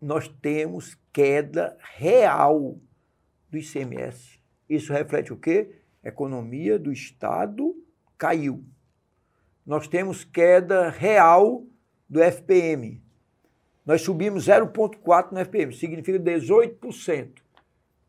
Nós 0.00 0.28
temos 0.28 0.96
queda 1.12 1.76
real 1.96 2.78
do 3.50 3.58
ICMS. 3.58 4.38
Isso 4.70 4.92
reflete 4.92 5.32
o 5.32 5.36
quê? 5.36 5.80
A 6.04 6.08
economia 6.08 6.78
do 6.78 6.92
Estado 6.92 7.74
caiu. 8.16 8.64
Nós 9.66 9.88
temos 9.88 10.22
queda 10.22 10.90
real 10.90 11.66
do 12.08 12.22
FPM. 12.22 13.02
Nós 13.84 14.02
subimos 14.02 14.46
0,4 14.46 15.32
no 15.32 15.40
FPM, 15.40 15.74
significa 15.74 16.20
18%. 16.20 17.42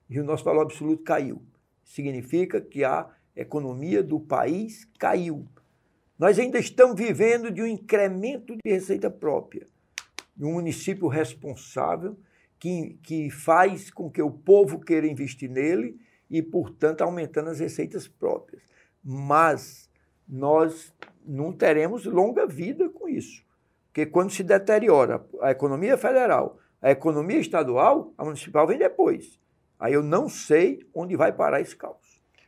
E 0.07 0.19
o 0.19 0.23
nosso 0.23 0.43
valor 0.43 0.61
absoluto 0.61 1.01
caiu. 1.01 1.41
Significa 1.83 2.61
que 2.61 2.83
a 2.83 3.09
economia 3.35 4.03
do 4.03 4.19
país 4.19 4.85
caiu. 4.99 5.47
Nós 6.17 6.39
ainda 6.39 6.57
estamos 6.57 6.95
vivendo 6.95 7.51
de 7.51 7.61
um 7.61 7.67
incremento 7.67 8.55
de 8.55 8.71
receita 8.71 9.09
própria. 9.09 9.67
De 10.35 10.45
um 10.45 10.53
município 10.53 11.07
responsável 11.07 12.17
que, 12.59 12.97
que 13.03 13.29
faz 13.29 13.91
com 13.91 14.09
que 14.09 14.21
o 14.21 14.31
povo 14.31 14.79
queira 14.79 15.05
investir 15.05 15.49
nele 15.49 15.99
e, 16.29 16.41
portanto, 16.41 17.01
aumentando 17.01 17.49
as 17.49 17.59
receitas 17.59 18.07
próprias. 18.07 18.63
Mas 19.03 19.89
nós 20.27 20.93
não 21.23 21.53
teremos 21.53 22.05
longa 22.05 22.47
vida 22.47 22.89
com 22.89 23.07
isso. 23.07 23.45
Porque 23.87 24.05
quando 24.05 24.31
se 24.31 24.43
deteriora 24.43 25.25
a 25.41 25.51
economia 25.51 25.97
federal, 25.97 26.59
a 26.81 26.91
economia 26.91 27.39
estadual, 27.39 28.13
a 28.17 28.23
municipal 28.23 28.65
vem 28.67 28.77
depois. 28.77 29.39
Aí 29.79 29.93
eu 29.93 30.01
não 30.01 30.27
sei 30.27 30.79
onde 30.93 31.15
vai 31.15 31.31
parar 31.31 31.61
esse 31.61 31.75
caos. 31.75 32.06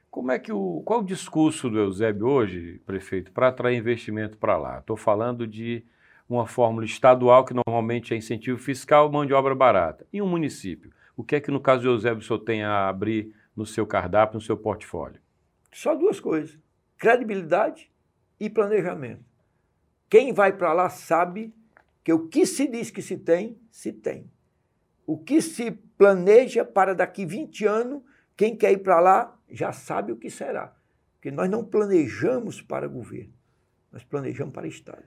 Como 0.10 0.32
é 0.32 0.40
que 0.40 0.52
o, 0.52 0.82
qual 0.84 1.02
o 1.02 1.06
discurso 1.06 1.70
do 1.70 1.78
Eusébio 1.78 2.28
hoje, 2.28 2.82
prefeito, 2.86 3.32
para 3.32 3.50
atrair 3.50 3.78
investimento 3.78 4.38
para 4.38 4.58
lá? 4.58 4.80
Estou 4.80 4.98
falando 4.98 5.46
de 5.46 5.86
uma 6.28 6.48
fórmula 6.48 6.86
estadual, 6.86 7.46
que 7.46 7.54
normalmente 7.54 8.14
é 8.14 8.18
incentivo 8.18 8.58
fiscal, 8.58 9.12
mão 9.12 9.26
de 9.26 9.34
obra 9.34 9.54
barata. 9.54 10.08
E 10.12 10.20
um 10.22 10.28
município? 10.28 10.92
O 11.16 11.24
que 11.24 11.36
é 11.36 11.40
que, 11.40 11.52
no 11.52 11.60
caso 11.60 11.82
de 11.82 11.88
Eusébio, 11.88 12.20
o 12.20 12.22
senhor 12.22 12.40
tem 12.40 12.64
a 12.64 12.88
abrir 12.88 13.34
no 13.56 13.68
seu 13.68 13.86
cardápio, 13.86 14.36
no 14.36 14.42
seu 14.42 14.58
portfólio? 14.58 15.22
Só 15.72 15.94
duas 15.94 16.20
coisas: 16.20 16.58
credibilidade 16.98 17.92
e 18.40 18.50
planejamento. 18.50 19.24
Quem 20.10 20.34
vai 20.34 20.54
para 20.54 20.74
lá 20.74 20.90
sabe 20.90 21.54
que 22.04 22.12
o 22.12 22.28
que 22.28 22.48
se 22.48 22.68
diz 22.68 22.90
que 22.90 23.02
se 23.02 23.16
tem, 23.16 23.60
se 23.70 23.94
tem. 23.94 24.30
O 25.06 25.18
que 25.18 25.40
se 25.40 25.72
planeja 25.72 26.66
para 26.66 26.96
daqui 26.96 27.26
20 27.26 27.66
anos, 27.66 28.02
quem 28.36 28.56
quer 28.56 28.72
ir 28.72 28.80
para 28.80 29.00
lá 29.00 29.39
já 29.52 29.72
sabe 29.72 30.12
o 30.12 30.18
que 30.18 30.30
será. 30.30 30.74
Porque 31.16 31.32
nós 31.32 31.50
não 31.50 31.66
planejamos 31.66 32.62
para 32.62 32.88
governo, 32.88 33.34
nós 33.92 34.04
planejamos 34.04 34.54
para 34.54 34.68
Estado. 34.68 35.04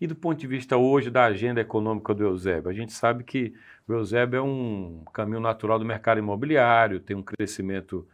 E 0.00 0.06
do 0.06 0.14
ponto 0.14 0.38
de 0.38 0.46
vista 0.46 0.76
hoje 0.76 1.10
da 1.10 1.24
agenda 1.24 1.60
econômica 1.60 2.14
do 2.14 2.22
Eusébio, 2.22 2.70
a 2.70 2.74
gente 2.74 2.92
sabe 2.92 3.24
que 3.24 3.54
o 3.86 3.92
Eusébio 3.94 4.38
é 4.38 4.42
um 4.42 5.02
caminho 5.12 5.40
natural 5.40 5.78
do 5.78 5.84
mercado 5.84 6.18
imobiliário, 6.18 7.00
tem 7.00 7.16
um 7.16 7.22
crescimento 7.22 8.06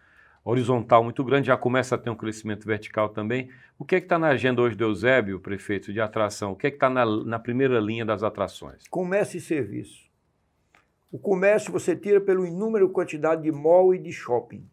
horizontal 0.44 1.02
muito 1.02 1.22
grande, 1.24 1.48
já 1.48 1.56
começa 1.56 1.94
a 1.94 1.98
ter 1.98 2.08
um 2.08 2.16
crescimento 2.16 2.66
vertical 2.66 3.08
também. 3.08 3.50
O 3.78 3.84
que 3.84 3.96
é 3.96 4.00
que 4.00 4.06
está 4.06 4.18
na 4.18 4.28
agenda 4.28 4.62
hoje 4.62 4.76
do 4.76 4.84
Eusébio, 4.84 5.40
prefeito, 5.40 5.92
de 5.92 6.00
atração? 6.00 6.52
O 6.52 6.56
que 6.56 6.68
é 6.68 6.70
que 6.70 6.76
está 6.76 6.88
na, 6.88 7.04
na 7.04 7.38
primeira 7.38 7.80
linha 7.80 8.04
das 8.04 8.22
atrações? 8.22 8.86
Comércio 8.88 9.38
e 9.38 9.40
serviço. 9.40 10.04
O 11.10 11.18
comércio 11.18 11.72
você 11.72 11.96
tira 11.96 12.20
pelo 12.20 12.46
inúmero 12.46 12.88
quantidade 12.90 13.42
de 13.42 13.52
mall 13.52 13.94
e 13.94 13.98
de 13.98 14.12
shopping 14.12 14.66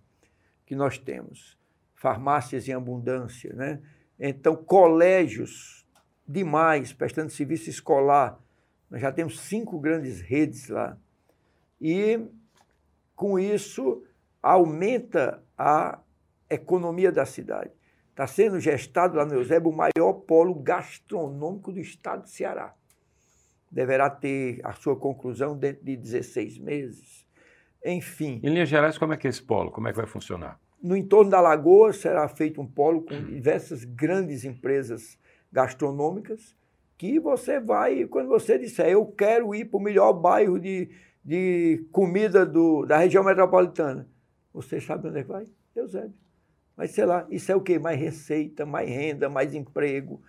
que 0.72 0.76
nós 0.76 0.98
temos. 0.98 1.58
Farmácias 1.96 2.66
em 2.66 2.72
abundância, 2.72 3.54
né? 3.54 3.82
Então, 4.18 4.56
colégios 4.56 5.86
demais, 6.26 6.94
prestando 6.94 7.30
serviço 7.30 7.70
escolar. 7.70 8.40
Nós 8.90 9.02
já 9.02 9.12
temos 9.12 9.42
cinco 9.42 9.78
grandes 9.82 10.22
redes 10.22 10.70
lá. 10.70 10.98
E, 11.82 12.26
com 13.14 13.38
isso, 13.38 14.02
aumenta 14.42 15.44
a 15.58 16.00
economia 16.50 17.12
da 17.12 17.26
cidade. 17.26 17.72
Está 18.12 18.26
sendo 18.26 18.58
gestado 18.58 19.18
lá 19.18 19.26
no 19.26 19.34
Eusébio 19.34 19.72
o 19.72 19.76
maior 19.76 20.14
polo 20.26 20.56
gastronômico 20.56 21.74
do 21.74 21.82
estado 21.82 22.24
de 22.24 22.30
Ceará. 22.32 22.74
Deverá 23.70 24.10
ter 24.10 24.62
a 24.64 24.72
sua 24.72 24.96
conclusão 24.96 25.58
dentro 25.58 25.84
de 25.84 25.98
16 25.98 26.58
meses. 26.60 27.21
Enfim. 27.86 28.40
Em 28.44 28.50
linhas 28.50 28.70
gerais, 28.70 28.98
como 28.98 29.14
é 29.14 29.18
que 29.18 29.28
é 29.28 29.30
esse 29.30 29.42
polo? 29.42 29.72
Como 29.72 29.88
é 29.88 29.92
que 29.92 29.98
vai 29.98 30.08
funcionar? 30.08 30.60
No 30.82 30.96
entorno 30.96 31.30
da 31.30 31.40
Lagoa 31.40 31.94
será 31.94 32.28
feito 32.28 32.62
um 32.62 32.68
polo 32.68 33.04
com 33.04 33.24
diversas 33.24 33.84
grandes 33.84 34.44
empresas 34.44 35.18
gastronômicas 35.52 36.56
que 36.98 37.20
você 37.20 37.60
vai, 37.60 38.06
quando 38.06 38.28
você 38.28 38.60
disser, 38.60 38.90
eu 38.90 39.06
quero 39.08 39.56
ir 39.56 39.66
para 39.66 39.78
o 39.78 39.82
melhor 39.82 40.14
bairro 40.14 40.60
de, 40.60 40.88
de 41.26 41.84
comida 41.92 42.46
do, 42.46 42.86
da 42.86 42.98
região 42.98 43.24
metropolitana, 43.24 44.08
você 44.54 44.80
sabe 44.80 45.08
onde 45.08 45.20
é 45.20 45.24
que 45.24 45.30
vai? 45.30 45.48
Eusébio. 45.76 46.14
Mas 46.78 46.92
sei 46.92 47.06
lá, 47.06 47.26
isso 47.30 47.52
é 47.52 47.56
o 47.56 47.62
quê? 47.62 47.80
Mais 47.80 48.00
receita, 48.00 48.66
mais 48.66 48.88
renda, 48.88 49.30
mais 49.30 49.56
emprego. 49.56 50.22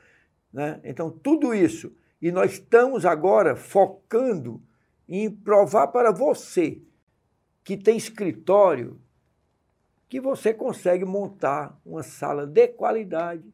Né? 0.52 0.80
Então, 0.84 1.10
tudo 1.10 1.54
isso. 1.54 1.94
E 2.20 2.30
nós 2.30 2.52
estamos 2.52 3.04
agora 3.04 3.56
focando 3.56 4.62
em 5.08 5.30
provar 5.30 5.88
para 5.88 6.10
você 6.10 6.80
que 7.64 7.76
tem 7.76 7.96
escritório 7.96 9.00
que 10.08 10.20
você 10.20 10.52
consegue 10.52 11.04
montar 11.04 11.80
uma 11.86 12.02
sala 12.02 12.46
de 12.46 12.68
qualidade 12.68 13.52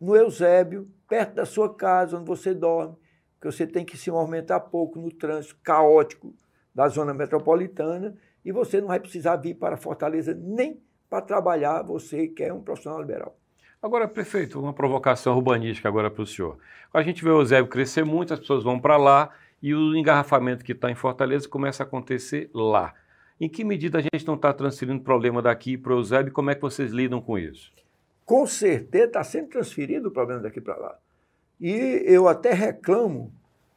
no 0.00 0.16
Eusébio, 0.16 0.88
perto 1.08 1.34
da 1.34 1.44
sua 1.44 1.74
casa, 1.74 2.16
onde 2.16 2.26
você 2.26 2.54
dorme, 2.54 2.96
que 3.40 3.46
você 3.46 3.66
tem 3.66 3.84
que 3.84 3.96
se 3.96 4.10
movimentar 4.10 4.60
pouco 4.60 4.98
no 4.98 5.12
trânsito 5.12 5.56
caótico 5.62 6.34
da 6.74 6.88
zona 6.88 7.12
metropolitana 7.12 8.16
e 8.44 8.52
você 8.52 8.80
não 8.80 8.88
vai 8.88 9.00
precisar 9.00 9.36
vir 9.36 9.54
para 9.54 9.76
Fortaleza 9.76 10.34
nem 10.34 10.80
para 11.10 11.20
trabalhar, 11.20 11.82
você 11.82 12.28
que 12.28 12.44
é 12.44 12.52
um 12.52 12.62
profissional 12.62 13.00
liberal. 13.00 13.36
Agora, 13.82 14.08
prefeito, 14.08 14.58
uma 14.58 14.72
provocação 14.72 15.36
urbanística 15.36 15.88
agora 15.88 16.10
para 16.10 16.22
o 16.22 16.26
senhor. 16.26 16.58
A 16.92 17.02
gente 17.02 17.22
vê 17.22 17.30
o 17.30 17.40
Eusébio 17.40 17.70
crescer 17.70 18.04
muito, 18.04 18.32
as 18.32 18.40
pessoas 18.40 18.64
vão 18.64 18.78
para 18.78 18.96
lá 18.96 19.30
e 19.62 19.74
o 19.74 19.94
engarrafamento 19.96 20.64
que 20.64 20.72
está 20.72 20.90
em 20.90 20.94
Fortaleza 20.94 21.48
começa 21.48 21.82
a 21.82 21.86
acontecer 21.86 22.50
lá. 22.52 22.94
Em 23.40 23.48
que 23.48 23.62
medida 23.64 23.98
a 23.98 24.00
gente 24.00 24.26
não 24.26 24.34
está 24.34 24.52
transferindo 24.52 25.02
problema 25.02 25.40
daqui 25.40 25.76
para 25.78 25.92
o 25.92 25.98
Eusébio? 25.98 26.32
Como 26.32 26.50
é 26.50 26.54
que 26.54 26.60
vocês 26.60 26.90
lidam 26.90 27.20
com 27.20 27.38
isso? 27.38 27.72
Com 28.24 28.46
certeza 28.46 29.04
está 29.04 29.24
sendo 29.24 29.48
transferido 29.48 30.08
o 30.08 30.10
problema 30.10 30.42
daqui 30.42 30.60
para 30.60 30.76
lá. 30.76 30.98
E 31.60 32.02
eu 32.04 32.26
até 32.28 32.52
reclamo 32.52 33.32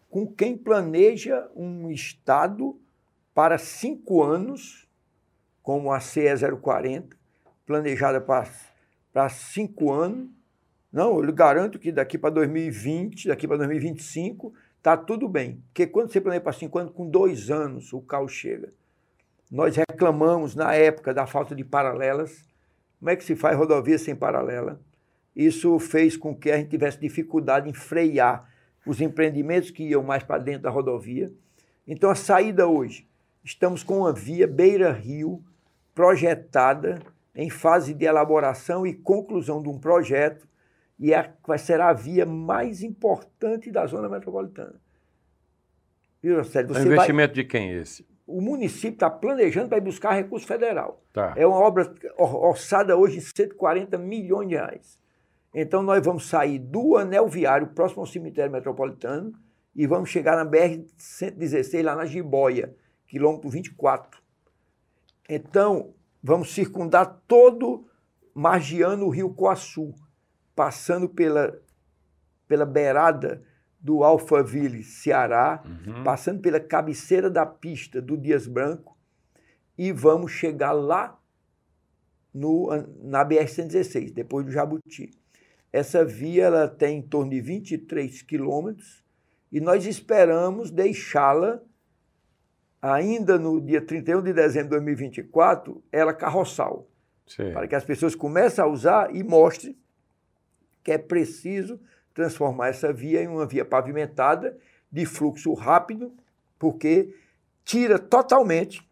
com 0.10 0.28
quem 0.28 0.58
planeja 0.58 1.48
um 1.56 1.90
Estado 1.90 2.78
para 3.34 3.58
cinco 3.58 4.24
anos, 4.24 4.88
como 5.62 5.92
a 5.92 6.00
CE 6.00 6.26
040, 6.60 7.16
planejada 7.66 8.20
para 8.20 8.50
para 9.14 9.30
cinco 9.30 9.92
anos. 9.92 10.30
Não, 10.92 11.16
eu 11.16 11.22
lhe 11.22 11.32
garanto 11.32 11.80
que 11.80 11.92
daqui 11.92 12.18
para 12.18 12.30
2020, 12.32 13.28
daqui 13.28 13.48
para 13.48 13.58
2025, 13.58 14.54
está 14.78 14.98
tudo 14.98 15.28
bem. 15.28 15.62
Porque 15.68 15.88
quando 15.88 16.12
você 16.12 16.20
planeja 16.20 16.42
para 16.42 16.54
cinco 16.54 16.80
anos, 16.80 16.94
com 16.94 17.10
dois 17.10 17.50
anos 17.50 17.94
o 17.94 18.02
caos 18.02 18.32
chega. 18.32 18.74
Nós 19.52 19.76
reclamamos 19.76 20.56
na 20.56 20.74
época 20.74 21.14
da 21.14 21.28
falta 21.28 21.54
de 21.54 21.64
paralelas. 21.64 22.48
Como 22.98 23.10
é 23.10 23.16
que 23.18 23.24
se 23.24 23.36
faz 23.36 23.58
rodovia 23.58 23.98
sem 23.98 24.16
paralela? 24.16 24.80
Isso 25.36 25.78
fez 25.78 26.16
com 26.16 26.34
que 26.34 26.50
a 26.50 26.58
gente 26.58 26.70
tivesse 26.70 27.00
dificuldade 27.00 27.70
em 27.70 27.74
frear 27.74 28.50
os 28.86 29.02
empreendimentos 29.02 29.70
que 29.70 29.84
iam 29.84 30.04
mais 30.04 30.24
para 30.24 30.42
dentro 30.42 30.64
da 30.64 30.70
rodovia. 30.70 31.32
Então, 31.86 32.10
a 32.10 32.16
saída 32.16 32.68
hoje, 32.68 33.08
estamos 33.44 33.84
com 33.84 34.00
uma 34.00 34.14
via 34.14 34.48
beira-rio 34.48 35.44
projetada 35.94 37.00
em 37.36 37.50
fase 37.50 37.94
de 37.94 38.06
elaboração 38.06 38.88
e 38.88 38.94
conclusão 38.94 39.62
de 39.62 39.68
um 39.68 39.78
projeto 39.78 40.48
e 40.98 41.14
é, 41.14 41.34
vai 41.46 41.58
ser 41.58 41.82
a 41.82 41.92
via 41.92 42.26
mais 42.26 42.84
importante 42.84 43.72
da 43.72 43.86
zona 43.86 44.08
metropolitana. 44.08 44.76
Viu? 46.22 46.38
Você 46.38 46.60
é 46.60 46.62
investimento 46.62 47.34
vai... 47.34 47.44
de 47.44 47.44
quem 47.44 47.72
esse? 47.72 48.06
O 48.32 48.42
município 48.42 48.94
está 48.94 49.10
planejando 49.10 49.70
para 49.70 49.78
ir 49.78 49.82
buscar 49.82 50.14
recurso 50.14 50.48
federal. 50.48 51.02
Tá. 51.14 51.34
É 51.36 51.46
uma 51.46 51.58
obra 51.58 51.94
orçada 52.18 52.96
hoje 52.98 53.18
em 53.18 53.22
140 53.22 53.98
milhões 53.98 54.48
de 54.48 54.56
reais. 54.56 55.00
Então 55.54 55.84
nós 55.84 56.04
vamos 56.04 56.28
sair 56.30 56.60
do 56.60 56.98
anel 56.98 57.28
viário 57.28 57.68
próximo 57.68 58.02
ao 58.02 58.08
cemitério 58.08 58.52
metropolitano 58.52 59.34
e 59.76 59.86
vamos 59.86 60.10
chegar 60.10 60.36
na 60.36 60.50
BR-116, 60.50 61.84
lá 61.84 61.96
na 61.96 62.06
Jiboia, 62.06 62.76
quilômetro 63.06 63.50
24. 63.50 64.22
Então, 65.30 65.94
Vamos 66.24 66.54
circundar 66.54 67.24
todo 67.28 67.88
margeando 68.34 69.06
o 69.06 69.10
rio 69.10 69.34
Coaçu, 69.34 69.94
passando 70.56 71.10
pela, 71.10 71.60
pela 72.48 72.66
beirada 72.66 73.44
do 73.82 74.04
Alphaville, 74.04 74.84
Ceará, 74.84 75.64
uhum. 75.66 76.04
passando 76.04 76.40
pela 76.40 76.60
cabeceira 76.60 77.30
da 77.30 77.46
pista 77.46 78.02
do 78.02 78.16
Dias 78.16 78.46
Branco 78.46 78.96
e 79.78 79.92
vamos 79.92 80.32
chegar 80.32 80.72
lá 80.72 81.20
no, 82.34 82.70
na 83.02 83.26
BR-116, 83.26 84.14
depois 84.14 84.46
do 84.46 84.52
Jabuti. 84.52 85.10
Essa 85.74 86.06
via 86.06 86.46
ela 86.46 86.68
tem 86.68 87.00
em 87.00 87.02
torno 87.02 87.32
de 87.32 87.42
23 87.42 88.22
quilômetros 88.22 89.04
e 89.52 89.60
nós 89.60 89.86
esperamos 89.86 90.70
deixá-la 90.70 91.60
ainda 92.82 93.38
no 93.38 93.60
dia 93.60 93.82
31 93.82 94.22
de 94.22 94.34
dezembro 94.34 94.70
de 94.70 94.76
2024, 94.76 95.84
ela 95.92 96.14
carroçal. 96.14 96.88
Sim. 97.28 97.52
Para 97.54 97.68
que 97.68 97.76
as 97.76 97.86
pessoas 97.86 98.16
comecem 98.16 98.64
a 98.64 98.68
usar 98.68 99.16
e 99.16 99.24
mostrem 99.24 99.78
que 100.84 100.92
é 100.92 100.98
preciso 100.98 101.80
transformar 102.14 102.70
essa 102.70 102.92
via 102.92 103.24
em 103.24 103.28
uma 103.28 103.46
via 103.46 103.66
pavimentada 103.66 104.58
de 104.92 105.06
fluxo 105.06 105.54
rápido, 105.54 106.14
porque 106.60 107.16
tira 107.64 107.98
totalmente 107.98 108.88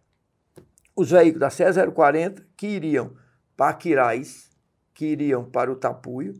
os 0.95 1.11
veículos 1.11 1.39
da 1.39 1.49
CE 1.49 1.91
040 1.93 2.45
que 2.55 2.67
iriam 2.67 3.13
para 3.55 3.73
Quirais, 3.73 4.49
que 4.93 5.05
iriam 5.05 5.43
para 5.43 5.71
o 5.71 5.75
Tapuio, 5.75 6.33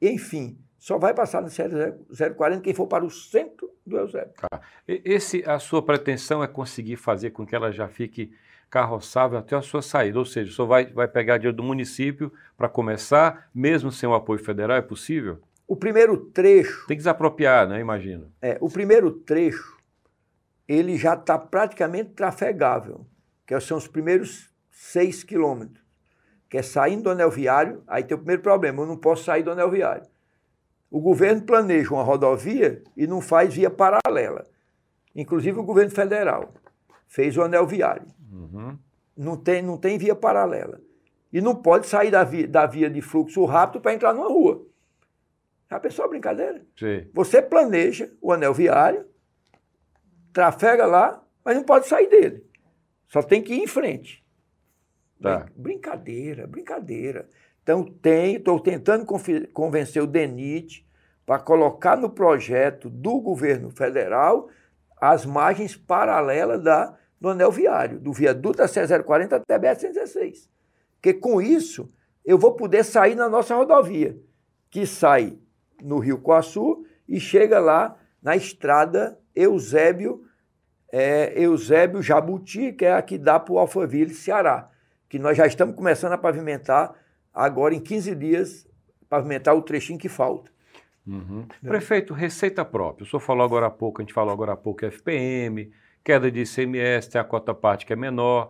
enfim, 0.00 0.58
só 0.78 0.98
vai 0.98 1.14
passar 1.14 1.42
no 1.42 1.48
040 1.48 2.60
quem 2.60 2.74
for 2.74 2.86
para 2.86 3.04
o 3.04 3.10
centro 3.10 3.70
do 3.86 3.96
Eusébio. 3.96 4.34
Tá. 4.36 4.60
Esse, 4.86 5.42
a 5.48 5.58
sua 5.58 5.82
pretensão 5.82 6.42
é 6.42 6.46
conseguir 6.46 6.96
fazer 6.96 7.30
com 7.30 7.46
que 7.46 7.54
ela 7.54 7.72
já 7.72 7.88
fique 7.88 8.32
carroçável 8.68 9.38
até 9.38 9.56
a 9.56 9.62
sua 9.62 9.80
saída, 9.80 10.18
ou 10.18 10.24
seja, 10.24 10.52
só 10.52 10.64
vai, 10.64 10.86
vai 10.86 11.06
pegar 11.06 11.38
dinheiro 11.38 11.56
do 11.56 11.62
município 11.62 12.32
para 12.56 12.68
começar, 12.68 13.48
mesmo 13.54 13.90
sem 13.92 14.08
o 14.08 14.14
apoio 14.14 14.38
federal, 14.38 14.76
é 14.76 14.82
possível? 14.82 15.40
O 15.66 15.76
primeiro 15.76 16.16
trecho... 16.16 16.86
Tem 16.86 16.96
que 16.96 17.02
desapropriar, 17.02 17.68
né, 17.68 17.80
imagino. 17.80 18.30
É, 18.40 18.58
o 18.60 18.68
primeiro 18.68 19.10
trecho, 19.10 19.78
ele 20.68 20.96
já 20.96 21.14
está 21.14 21.38
praticamente 21.38 22.10
trafegável, 22.10 23.06
que 23.46 23.58
são 23.60 23.78
os 23.78 23.88
primeiros 23.88 24.52
seis 24.70 25.22
quilômetros, 25.22 25.82
que 26.48 26.58
é 26.58 26.62
saindo 26.62 27.04
do 27.04 27.10
anel 27.10 27.30
viário, 27.30 27.82
aí 27.86 28.04
tem 28.04 28.14
o 28.14 28.18
primeiro 28.18 28.42
problema, 28.42 28.82
eu 28.82 28.86
não 28.86 28.96
posso 28.96 29.24
sair 29.24 29.42
do 29.42 29.50
anel 29.50 29.70
viário. 29.70 30.06
O 30.90 31.00
governo 31.00 31.42
planeja 31.42 31.92
uma 31.92 32.02
rodovia 32.02 32.82
e 32.96 33.06
não 33.06 33.20
faz 33.20 33.54
via 33.54 33.70
paralela. 33.70 34.44
Inclusive 35.14 35.58
o 35.58 35.64
governo 35.64 35.90
federal 35.90 36.52
fez 37.08 37.36
o 37.36 37.42
anel 37.42 37.66
viário. 37.66 38.06
Uhum. 38.30 38.78
Não, 39.16 39.36
tem, 39.36 39.62
não 39.62 39.76
tem 39.76 39.98
via 39.98 40.14
paralela. 40.14 40.80
E 41.32 41.40
não 41.40 41.56
pode 41.56 41.86
sair 41.86 42.10
da 42.10 42.22
via, 42.22 42.46
da 42.46 42.66
via 42.66 42.88
de 42.88 43.00
fluxo 43.00 43.44
rápido 43.44 43.80
para 43.80 43.94
entrar 43.94 44.12
numa 44.12 44.28
rua. 44.28 44.64
Já 45.70 45.80
pensou 45.80 46.04
a 46.04 46.08
brincadeira? 46.08 46.64
Sim. 46.78 47.08
Você 47.12 47.40
planeja 47.40 48.10
o 48.20 48.32
anel 48.32 48.54
viário, 48.54 49.06
trafega 50.32 50.86
lá, 50.86 51.22
mas 51.44 51.56
não 51.56 51.64
pode 51.64 51.86
sair 51.86 52.08
dele. 52.08 52.44
Só 53.08 53.22
tem 53.22 53.42
que 53.42 53.54
ir 53.54 53.62
em 53.62 53.66
frente. 53.66 54.24
Tá. 55.20 55.46
Brincadeira, 55.54 56.46
brincadeira. 56.46 57.28
Então, 57.62 57.84
tem, 57.84 58.36
estou 58.36 58.60
tentando 58.60 59.06
convencer 59.52 60.02
o 60.02 60.06
DENIT 60.06 60.86
para 61.24 61.38
colocar 61.38 61.96
no 61.96 62.10
projeto 62.10 62.90
do 62.90 63.20
governo 63.20 63.70
federal 63.70 64.48
as 65.00 65.24
margens 65.24 65.76
paralelas 65.76 66.62
da, 66.62 66.96
do 67.18 67.30
anel 67.30 67.50
viário, 67.50 67.98
do 67.98 68.12
viaduto 68.12 68.58
da 68.58 68.66
C040 68.66 69.32
até 69.32 69.54
a 69.54 69.60
BR-116. 69.60 70.48
Porque 70.96 71.14
com 71.14 71.40
isso, 71.40 71.90
eu 72.24 72.38
vou 72.38 72.54
poder 72.54 72.84
sair 72.84 73.14
na 73.14 73.28
nossa 73.28 73.54
rodovia, 73.54 74.18
que 74.70 74.86
sai 74.86 75.38
no 75.84 75.98
Rio 75.98 76.18
Coaçu 76.18 76.84
e 77.06 77.20
chega 77.20 77.60
lá 77.60 77.96
na 78.22 78.34
estrada 78.34 79.18
Eusébio, 79.36 80.24
é, 80.90 81.32
Eusébio 81.36 82.02
Jabuti, 82.02 82.72
que 82.72 82.84
é 82.84 82.94
a 82.94 83.02
que 83.02 83.18
dá 83.18 83.38
para 83.38 83.52
o 83.52 83.58
Alphaville, 83.58 84.14
Ceará, 84.14 84.70
que 85.08 85.18
nós 85.18 85.36
já 85.36 85.46
estamos 85.46 85.76
começando 85.76 86.12
a 86.12 86.18
pavimentar 86.18 86.94
agora 87.32 87.74
em 87.74 87.80
15 87.80 88.14
dias, 88.14 88.66
pavimentar 89.08 89.54
o 89.54 89.62
trechinho 89.62 89.98
que 89.98 90.08
falta. 90.08 90.50
Uhum. 91.06 91.46
É. 91.62 91.68
Prefeito, 91.68 92.14
receita 92.14 92.64
própria. 92.64 93.04
O 93.04 93.06
senhor 93.06 93.20
falou 93.20 93.44
agora 93.44 93.66
há 93.66 93.70
pouco, 93.70 94.00
a 94.00 94.04
gente 94.04 94.14
falou 94.14 94.32
agora 94.32 94.52
há 94.52 94.56
pouco 94.56 94.86
FPM, 94.86 95.70
queda 96.02 96.30
de 96.30 96.42
ICMS, 96.42 97.10
tem 97.10 97.20
a 97.20 97.24
cota 97.24 97.52
parte 97.52 97.84
que 97.84 97.92
é 97.92 97.96
menor. 97.96 98.48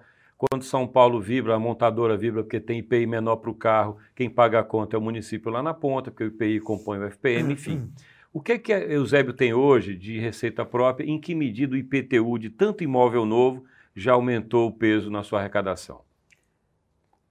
Quando 0.50 0.64
São 0.64 0.86
Paulo 0.86 1.20
vibra, 1.20 1.54
a 1.54 1.58
montadora 1.58 2.16
vibra 2.16 2.42
porque 2.42 2.60
tem 2.60 2.78
IPI 2.78 3.06
menor 3.06 3.36
para 3.36 3.50
o 3.50 3.54
carro, 3.54 3.98
quem 4.14 4.28
paga 4.28 4.60
a 4.60 4.64
conta 4.64 4.96
é 4.96 4.98
o 4.98 5.02
município 5.02 5.50
lá 5.50 5.62
na 5.62 5.72
ponta, 5.72 6.10
porque 6.10 6.24
o 6.24 6.28
IPI 6.28 6.60
compõe 6.60 6.98
o 6.98 7.10
FPM, 7.10 7.52
enfim. 7.52 7.90
O 8.32 8.40
que 8.40 8.52
é 8.52 8.58
que 8.58 8.72
Eusébio 8.72 9.32
tem 9.32 9.54
hoje 9.54 9.94
de 9.94 10.18
receita 10.18 10.64
própria? 10.64 11.06
Em 11.06 11.20
que 11.20 11.34
medida 11.34 11.74
o 11.74 11.78
IPTU 11.78 12.38
de 12.38 12.50
tanto 12.50 12.82
imóvel 12.82 13.24
novo 13.24 13.64
já 13.94 14.12
aumentou 14.12 14.68
o 14.68 14.72
peso 14.72 15.08
na 15.10 15.22
sua 15.22 15.38
arrecadação? 15.38 16.00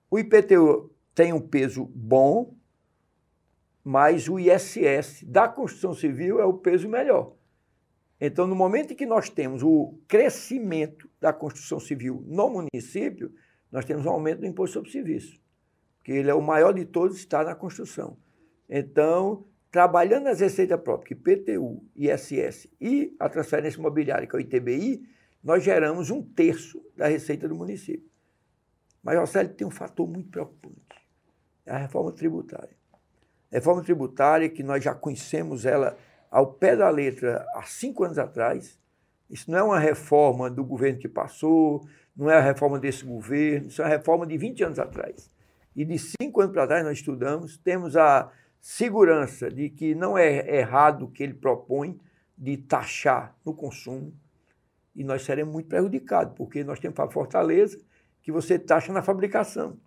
O 0.10 0.18
IPTU 0.18 0.90
tem 1.14 1.34
um 1.34 1.42
peso 1.42 1.92
bom, 1.94 2.56
mas 3.84 4.30
o 4.30 4.40
ISS 4.40 5.26
da 5.28 5.48
construção 5.48 5.94
civil 5.94 6.40
é 6.40 6.46
o 6.46 6.54
peso 6.54 6.88
melhor. 6.88 7.34
Então, 8.20 8.48
no 8.48 8.56
momento 8.56 8.94
em 8.94 8.96
que 8.96 9.06
nós 9.06 9.30
temos 9.30 9.64
o 9.64 10.00
crescimento 10.08 11.10
da 11.20 11.34
construção 11.34 11.80
civil 11.80 12.24
no 12.26 12.50
município, 12.50 13.34
nós 13.72 13.86
temos 13.86 14.06
um 14.06 14.10
aumento 14.10 14.42
do 14.42 14.46
imposto 14.46 14.76
sobre 14.76 14.92
serviço, 14.92 15.42
que 16.04 16.12
ele 16.12 16.30
é 16.30 16.34
o 16.34 16.42
maior 16.42 16.74
de 16.74 16.86
todos, 16.86 17.18
está 17.18 17.44
na 17.44 17.56
construção. 17.56 18.18
Então, 18.70 19.46
trabalhando 19.72 20.28
as 20.28 20.40
receitas 20.40 20.80
próprias, 20.80 21.20
IPTU, 21.20 21.84
ISS 21.96 22.68
e 22.80 23.16
a 23.20 23.28
transferência 23.28 23.80
imobiliária, 23.80 24.28
que 24.28 24.36
é 24.36 24.38
o 24.38 24.42
ITBI, 24.42 25.04
nós 25.44 25.64
geramos 25.64 26.10
um 26.10 26.22
terço 26.22 26.86
da 26.96 27.08
receita 27.08 27.48
do 27.48 27.56
município. 27.56 28.10
Mas, 29.02 29.20
José, 29.20 29.46
tem 29.46 29.68
um 29.68 29.72
fator 29.72 30.08
muito 30.08 30.30
preocupante, 30.30 30.78
é 31.66 31.72
a 31.72 31.78
reforma 31.78 32.12
tributária. 32.12 32.78
A 33.52 33.56
reforma 33.56 33.84
tributária, 33.84 34.50
que 34.50 34.64
nós 34.64 34.84
já 34.84 34.96
conhecemos 34.96 35.66
ela 35.66 35.98
ao 36.34 36.48
pé 36.48 36.76
da 36.76 36.90
letra 36.90 37.46
há 37.54 37.62
cinco 37.62 38.04
anos 38.04 38.18
atrás, 38.18 38.80
isso 39.30 39.52
não 39.52 39.60
é 39.60 39.64
uma 39.64 39.80
reforma 39.80 40.50
do 40.50 40.66
governo 40.66 40.98
que 40.98 41.08
passou, 41.08 41.88
não 42.18 42.28
é 42.28 42.38
a 42.38 42.42
reforma 42.42 42.80
desse 42.80 43.06
governo, 43.06 43.68
isso 43.68 43.84
é 43.84 43.86
uma 43.86 43.92
reforma 43.92 44.26
de 44.26 44.36
20 44.36 44.64
anos 44.64 44.80
atrás. 44.80 45.30
E 45.76 45.86
de 45.86 45.96
cinco 46.00 46.42
anos 46.42 46.52
para 46.52 46.66
trás 46.66 46.84
nós 46.84 46.98
estudamos, 46.98 47.58
temos 47.58 47.96
a 47.96 48.32
segurança 48.60 49.48
de 49.52 49.70
que 49.70 49.94
não 49.94 50.18
é 50.18 50.58
errado 50.58 51.06
o 51.06 51.08
que 51.08 51.22
ele 51.22 51.36
propõe 51.36 52.00
de 52.36 52.58
taxar 52.58 53.38
no 53.46 53.54
consumo, 53.54 54.12
e 54.96 55.04
nós 55.04 55.22
seremos 55.22 55.54
muito 55.54 55.70
prejudicados, 55.70 56.34
porque 56.36 56.64
nós 56.64 56.80
temos 56.80 56.96
para 56.96 57.12
Fortaleza 57.12 57.80
que 58.24 58.32
você 58.32 58.58
taxa 58.58 58.92
na 58.92 59.04
fabricação. 59.04 59.78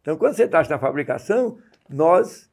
Então, 0.00 0.16
quando 0.16 0.34
você 0.34 0.48
taxa 0.48 0.70
na 0.70 0.78
fabricação, 0.78 1.56
nós 1.88 2.50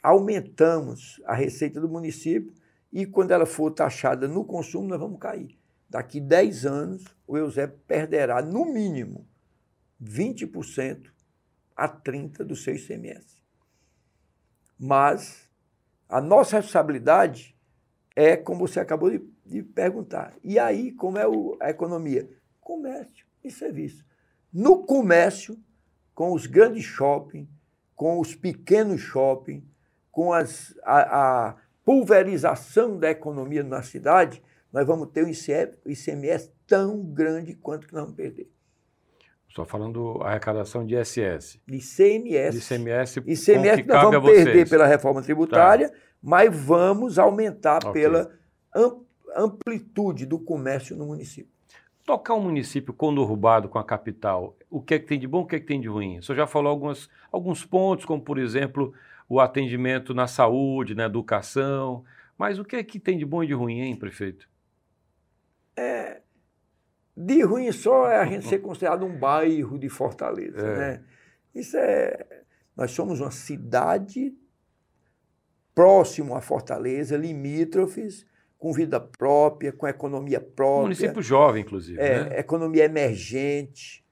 aumentamos 0.00 1.20
a 1.26 1.34
receita 1.34 1.80
do 1.80 1.88
município 1.88 2.54
e 2.92 3.04
quando 3.06 3.32
ela 3.32 3.46
for 3.46 3.70
taxada 3.70 4.26
no 4.26 4.44
consumo, 4.44 4.88
nós 4.88 5.00
vamos 5.00 5.18
cair. 5.18 5.58
Daqui 5.88 6.20
10 6.20 6.66
anos, 6.66 7.04
o 7.26 7.36
Eusébio 7.36 7.78
perderá, 7.86 8.42
no 8.42 8.64
mínimo, 8.64 9.26
20% 10.02 11.10
a 11.76 11.88
30% 11.88 12.44
do 12.44 12.56
seu 12.56 12.74
ICMS. 12.74 13.42
Mas 14.78 15.48
a 16.08 16.20
nossa 16.20 16.56
responsabilidade 16.56 17.56
é, 18.16 18.34
como 18.34 18.66
você 18.66 18.80
acabou 18.80 19.10
de, 19.10 19.22
de 19.44 19.62
perguntar. 19.62 20.34
E 20.42 20.58
aí, 20.58 20.92
como 20.92 21.18
é 21.18 21.28
o, 21.28 21.56
a 21.60 21.68
economia? 21.68 22.28
Comércio 22.60 23.26
e 23.44 23.50
serviço. 23.50 24.04
No 24.50 24.84
comércio, 24.84 25.58
com 26.14 26.32
os 26.32 26.46
grandes 26.46 26.84
shopping, 26.84 27.46
com 27.94 28.18
os 28.18 28.34
pequenos 28.34 29.02
shopping, 29.02 29.68
com 30.10 30.32
as, 30.32 30.74
a, 30.82 31.48
a 31.48 31.56
pulverização 31.86 32.98
da 32.98 33.08
economia 33.08 33.62
na 33.62 33.80
cidade, 33.80 34.42
nós 34.72 34.84
vamos 34.84 35.08
ter 35.10 35.24
um 35.24 35.30
ICMS 35.30 36.52
tão 36.66 37.00
grande 37.00 37.54
quanto 37.54 37.86
que 37.86 37.94
nós 37.94 38.02
vamos 38.02 38.16
perder. 38.16 38.50
Só 39.48 39.64
falando 39.64 40.20
arrecadação 40.20 40.84
de 40.84 40.96
ISS. 40.96 41.60
De 41.64 41.76
ICMS. 41.76 42.58
De 42.58 42.64
ICMS, 42.64 43.20
ICMS 43.20 43.82
que 43.84 43.88
nós 43.88 44.02
vamos 44.02 44.30
perder 44.32 44.68
pela 44.68 44.84
reforma 44.84 45.22
tributária, 45.22 45.88
tá. 45.88 45.94
mas 46.20 46.54
vamos 46.54 47.20
aumentar 47.20 47.86
okay. 47.86 48.02
pela 48.02 48.32
amplitude 49.36 50.26
do 50.26 50.40
comércio 50.40 50.96
no 50.96 51.06
município. 51.06 51.50
Tocar 52.04 52.34
um 52.34 52.42
município 52.42 52.92
conurbado 52.92 53.68
com 53.68 53.78
a 53.78 53.84
capital, 53.84 54.56
o 54.68 54.82
que 54.82 54.94
é 54.94 54.98
que 54.98 55.06
tem 55.06 55.18
de 55.18 55.28
bom, 55.28 55.42
o 55.42 55.46
que 55.46 55.56
é 55.56 55.60
que 55.60 55.66
tem 55.66 55.80
de 55.80 55.88
ruim? 55.88 56.18
O 56.18 56.22
senhor 56.22 56.36
já 56.36 56.46
falou 56.46 56.70
algumas, 56.70 57.08
alguns 57.30 57.64
pontos, 57.64 58.04
como 58.04 58.20
por 58.20 58.38
exemplo 58.38 58.92
o 59.28 59.40
atendimento 59.40 60.14
na 60.14 60.26
saúde, 60.26 60.94
na 60.94 61.04
educação, 61.04 62.04
mas 62.38 62.58
o 62.58 62.64
que 62.64 62.76
é 62.76 62.84
que 62.84 63.00
tem 63.00 63.18
de 63.18 63.24
bom 63.24 63.42
e 63.42 63.46
de 63.46 63.54
ruim, 63.54 63.80
hein, 63.80 63.96
prefeito? 63.96 64.48
É, 65.76 66.20
de 67.16 67.42
ruim 67.42 67.72
só 67.72 68.08
é 68.10 68.18
a 68.18 68.26
gente 68.26 68.46
ser 68.46 68.58
considerado 68.58 69.04
um 69.04 69.18
bairro 69.18 69.78
de 69.78 69.88
Fortaleza, 69.88 70.60
é. 70.60 70.78
né? 70.78 71.04
Isso 71.54 71.76
é. 71.76 72.42
Nós 72.76 72.90
somos 72.90 73.20
uma 73.20 73.30
cidade 73.30 74.34
próximo 75.74 76.34
a 76.34 76.42
Fortaleza, 76.42 77.16
limítrofes, 77.16 78.26
com 78.58 78.72
vida 78.72 79.00
própria, 79.00 79.72
com 79.72 79.86
economia 79.88 80.40
própria. 80.40 80.82
Município 80.82 81.22
jovem, 81.22 81.62
inclusive. 81.62 81.98
É, 81.98 82.24
né? 82.24 82.38
Economia 82.38 82.84
emergente, 82.84 84.04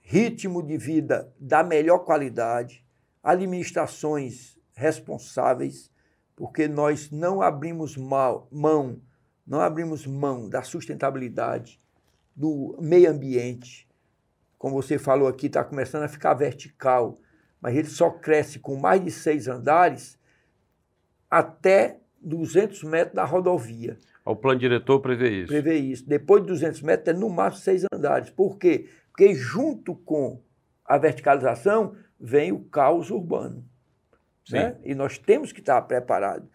ritmo 0.00 0.62
de 0.62 0.76
vida 0.76 1.32
da 1.38 1.62
melhor 1.62 2.00
qualidade, 2.00 2.84
administrações 3.22 4.58
responsáveis, 4.74 5.90
porque 6.34 6.66
nós 6.66 7.10
não 7.10 7.40
abrimos 7.40 7.96
mal, 7.96 8.48
mão 8.50 9.00
não 9.46 9.60
abrimos 9.60 10.06
mão 10.06 10.48
da 10.48 10.62
sustentabilidade, 10.62 11.80
do 12.34 12.76
meio 12.80 13.10
ambiente. 13.10 13.88
Como 14.56 14.80
você 14.80 14.98
falou 14.98 15.28
aqui, 15.28 15.46
está 15.46 15.64
começando 15.64 16.04
a 16.04 16.08
ficar 16.08 16.34
vertical, 16.34 17.20
mas 17.60 17.76
ele 17.76 17.88
só 17.88 18.10
cresce 18.10 18.58
com 18.58 18.76
mais 18.76 19.02
de 19.02 19.10
seis 19.10 19.48
andares 19.48 20.18
até 21.30 21.98
200 22.20 22.82
metros 22.84 23.14
da 23.14 23.24
rodovia. 23.24 23.98
O 24.24 24.36
plano 24.36 24.60
diretor 24.60 25.00
prevê 25.00 25.42
isso? 25.42 25.48
Prevê 25.48 25.78
isso. 25.78 26.08
Depois 26.08 26.42
de 26.42 26.48
200 26.48 26.80
metros, 26.82 27.16
é 27.16 27.18
no 27.18 27.28
máximo 27.28 27.62
seis 27.64 27.84
andares. 27.92 28.30
Por 28.30 28.56
quê? 28.56 28.88
Porque 29.08 29.34
junto 29.34 29.96
com 29.96 30.40
a 30.84 30.96
verticalização 30.96 31.96
vem 32.22 32.52
o 32.52 32.60
caos 32.60 33.10
urbano. 33.10 33.64
Né? 34.48 34.76
E 34.84 34.94
nós 34.94 35.18
temos 35.18 35.50
que 35.50 35.60
estar 35.60 35.82
preparados. 35.82 36.48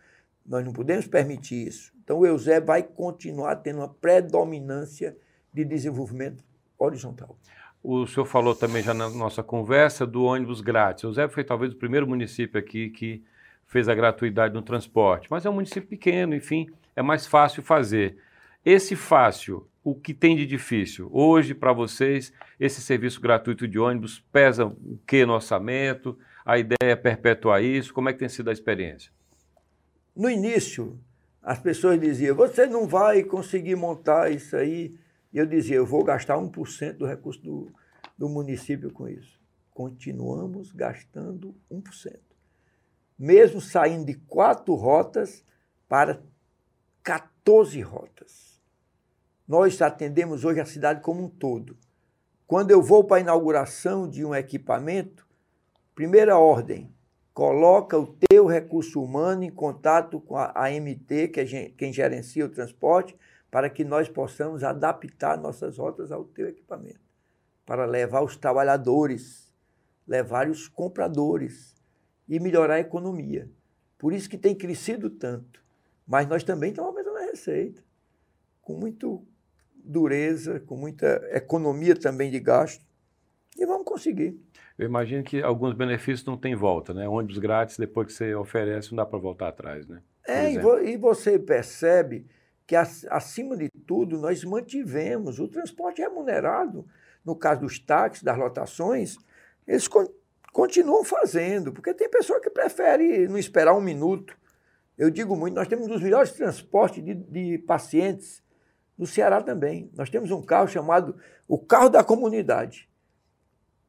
Nós 0.45 0.63
não 0.63 0.71
podemos 0.71 1.05
permitir 1.07 1.67
isso. 1.67 1.91
Então, 2.01 2.19
o 2.19 2.25
Eusé 2.25 2.61
vai 2.61 2.81
continuar 2.81 3.57
tendo 3.57 3.79
uma 3.79 3.89
predominância 3.89 5.17
de 5.53 5.65
desenvolvimento 5.65 6.41
horizontal. 6.79 7.37
O 7.83 8.07
senhor 8.07 8.25
falou 8.25 8.55
também 8.55 8.81
já 8.81 8.93
na 8.93 9.09
nossa 9.09 9.43
conversa 9.43 10.05
do 10.05 10.23
ônibus 10.23 10.61
grátis. 10.61 11.03
O 11.03 11.07
Eusébio 11.07 11.33
foi 11.33 11.43
talvez 11.43 11.73
o 11.73 11.77
primeiro 11.77 12.07
município 12.07 12.59
aqui 12.59 12.89
que 12.89 13.23
fez 13.65 13.89
a 13.89 13.95
gratuidade 13.95 14.53
no 14.53 14.61
transporte, 14.61 15.27
mas 15.29 15.45
é 15.45 15.49
um 15.49 15.53
município 15.53 15.89
pequeno, 15.89 16.33
enfim, 16.33 16.67
é 16.95 17.01
mais 17.01 17.27
fácil 17.27 17.61
fazer. 17.61 18.17
Esse 18.63 18.95
fácil, 18.95 19.67
o 19.89 19.95
que 19.95 20.13
tem 20.13 20.35
de 20.35 20.45
difícil? 20.45 21.09
Hoje, 21.13 21.55
para 21.55 21.71
vocês, 21.71 22.33
esse 22.59 22.81
serviço 22.81 23.21
gratuito 23.21 23.65
de 23.65 23.79
ônibus 23.79 24.19
pesa 24.33 24.65
o 24.65 24.99
que 25.07 25.25
no 25.25 25.31
orçamento? 25.31 26.19
A 26.45 26.57
ideia 26.57 26.91
é 26.91 26.95
perpetuar 26.95 27.63
isso? 27.63 27.93
Como 27.93 28.09
é 28.09 28.13
que 28.13 28.19
tem 28.19 28.27
sido 28.27 28.49
a 28.49 28.53
experiência? 28.53 29.13
No 30.13 30.29
início, 30.29 30.99
as 31.41 31.57
pessoas 31.57 31.97
diziam, 32.01 32.35
você 32.35 32.65
não 32.65 32.85
vai 32.85 33.23
conseguir 33.23 33.77
montar 33.77 34.29
isso 34.29 34.57
aí. 34.57 34.93
E 35.31 35.37
eu 35.37 35.45
dizia, 35.45 35.77
eu 35.77 35.85
vou 35.85 36.03
gastar 36.03 36.35
1% 36.35 36.97
do 36.97 37.05
recurso 37.05 37.41
do, 37.41 37.71
do 38.17 38.27
município 38.27 38.91
com 38.91 39.07
isso. 39.07 39.39
Continuamos 39.71 40.73
gastando 40.73 41.55
1%. 41.71 42.19
Mesmo 43.17 43.61
saindo 43.61 44.07
de 44.07 44.15
quatro 44.15 44.75
rotas 44.75 45.45
para 45.87 46.21
14 47.03 47.79
rotas. 47.79 48.46
Nós 49.47 49.81
atendemos 49.81 50.43
hoje 50.43 50.59
a 50.59 50.65
cidade 50.65 51.01
como 51.01 51.23
um 51.23 51.29
todo. 51.29 51.77
Quando 52.45 52.71
eu 52.71 52.81
vou 52.81 53.05
para 53.05 53.17
a 53.17 53.21
inauguração 53.21 54.09
de 54.09 54.25
um 54.25 54.35
equipamento, 54.35 55.25
primeira 55.95 56.37
ordem, 56.37 56.93
coloca 57.33 57.97
o 57.97 58.07
teu 58.29 58.45
recurso 58.45 59.01
humano 59.01 59.43
em 59.43 59.49
contato 59.49 60.19
com 60.19 60.35
a 60.35 60.51
AMT, 60.53 61.29
que 61.29 61.39
é 61.39 61.69
quem 61.69 61.93
gerencia 61.93 62.45
o 62.45 62.49
transporte, 62.49 63.15
para 63.49 63.69
que 63.69 63.85
nós 63.85 64.09
possamos 64.09 64.65
adaptar 64.65 65.37
nossas 65.37 65.77
rotas 65.77 66.11
ao 66.11 66.25
teu 66.25 66.49
equipamento, 66.49 66.99
para 67.65 67.85
levar 67.85 68.23
os 68.23 68.35
trabalhadores, 68.35 69.53
levar 70.05 70.49
os 70.49 70.67
compradores 70.67 71.73
e 72.27 72.37
melhorar 72.37 72.75
a 72.75 72.79
economia. 72.79 73.49
Por 73.97 74.11
isso 74.11 74.29
que 74.29 74.37
tem 74.37 74.53
crescido 74.53 75.09
tanto. 75.09 75.63
Mas 76.05 76.27
nós 76.27 76.43
também 76.43 76.71
estamos 76.71 76.89
aumentando 76.89 77.17
a 77.17 77.31
receita, 77.31 77.81
com 78.61 78.73
muita 78.73 79.07
dureza, 79.87 80.59
com 80.59 80.75
muita 80.75 81.21
economia 81.31 81.95
também 81.95 82.29
de 82.29 82.39
gasto, 82.39 82.85
e 83.57 83.65
vamos 83.65 83.85
conseguir. 83.85 84.39
Eu 84.77 84.85
imagino 84.85 85.23
que 85.23 85.41
alguns 85.41 85.73
benefícios 85.73 86.25
não 86.25 86.37
têm 86.37 86.55
volta, 86.55 86.93
né? 86.93 87.07
Ônibus 87.07 87.39
grátis, 87.39 87.77
depois 87.77 88.07
que 88.07 88.13
você 88.13 88.35
oferece, 88.35 88.91
não 88.91 88.97
dá 88.97 89.05
para 89.05 89.17
voltar 89.17 89.47
atrás, 89.47 89.87
né? 89.87 90.01
é, 90.27 90.91
e 90.91 90.97
você 90.97 91.39
percebe 91.39 92.27
que, 92.67 92.75
acima 92.75 93.55
de 93.55 93.69
tudo, 93.87 94.19
nós 94.19 94.43
mantivemos 94.43 95.39
o 95.39 95.47
transporte 95.47 96.01
remunerado. 96.01 96.85
No 97.25 97.35
caso 97.35 97.61
dos 97.61 97.79
táxis, 97.79 98.23
das 98.23 98.37
lotações, 98.37 99.17
eles 99.65 99.87
continuam 100.51 101.03
fazendo, 101.03 101.71
porque 101.71 101.93
tem 101.93 102.09
pessoa 102.09 102.39
que 102.41 102.49
prefere 102.49 103.27
não 103.27 103.37
esperar 103.37 103.73
um 103.73 103.81
minuto. 103.81 104.37
Eu 104.97 105.09
digo 105.09 105.35
muito, 105.35 105.55
nós 105.55 105.67
temos 105.67 105.85
um 105.85 105.89
dos 105.89 106.01
melhores 106.01 106.31
transportes 106.31 107.03
de, 107.03 107.13
de 107.13 107.57
pacientes 107.59 108.43
no 108.97 109.05
Ceará 109.05 109.41
também. 109.41 109.91
Nós 109.95 110.09
temos 110.09 110.31
um 110.31 110.41
carro 110.41 110.67
chamado 110.67 111.15
o 111.47 111.57
carro 111.57 111.89
da 111.89 112.03
comunidade. 112.03 112.89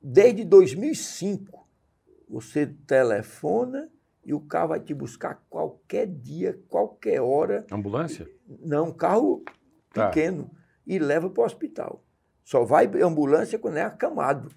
Desde 0.01 0.44
2005, 0.44 1.66
você 2.29 2.66
telefona 2.87 3.90
e 4.25 4.35
o 4.35 4.40
carro 4.40 4.68
vai 4.68 4.81
te 4.81 4.92
buscar 4.92 5.42
qualquer 5.49 6.07
dia, 6.07 6.61
qualquer 6.68 7.21
hora. 7.21 7.66
Ambulância? 7.73 8.31
Não, 8.61 8.92
carro 8.92 9.42
tá. 9.92 10.09
pequeno 10.09 10.51
e 10.87 10.99
leva 10.99 11.31
para 11.31 11.42
o 11.42 11.47
hospital. 11.47 12.05
Só 12.44 12.64
vai 12.64 12.87
ambulância 13.03 13.59
quando 13.59 13.79
é 13.79 13.83
acamado, 13.83 14.51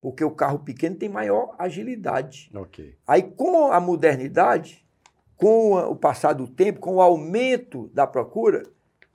porque 0.00 0.24
o 0.24 0.30
carro 0.30 0.60
pequeno 0.60 0.96
tem 0.96 1.08
maior 1.08 1.54
agilidade. 1.58 2.50
Ok. 2.54 2.96
Aí, 3.06 3.22
com 3.22 3.70
a 3.70 3.78
modernidade, 3.78 4.84
com 5.36 5.74
o 5.74 5.96
passar 5.96 6.32
do 6.32 6.48
tempo, 6.48 6.80
com 6.80 6.96
o 6.96 7.00
aumento 7.00 7.88
da 7.92 8.06
procura, 8.06 8.62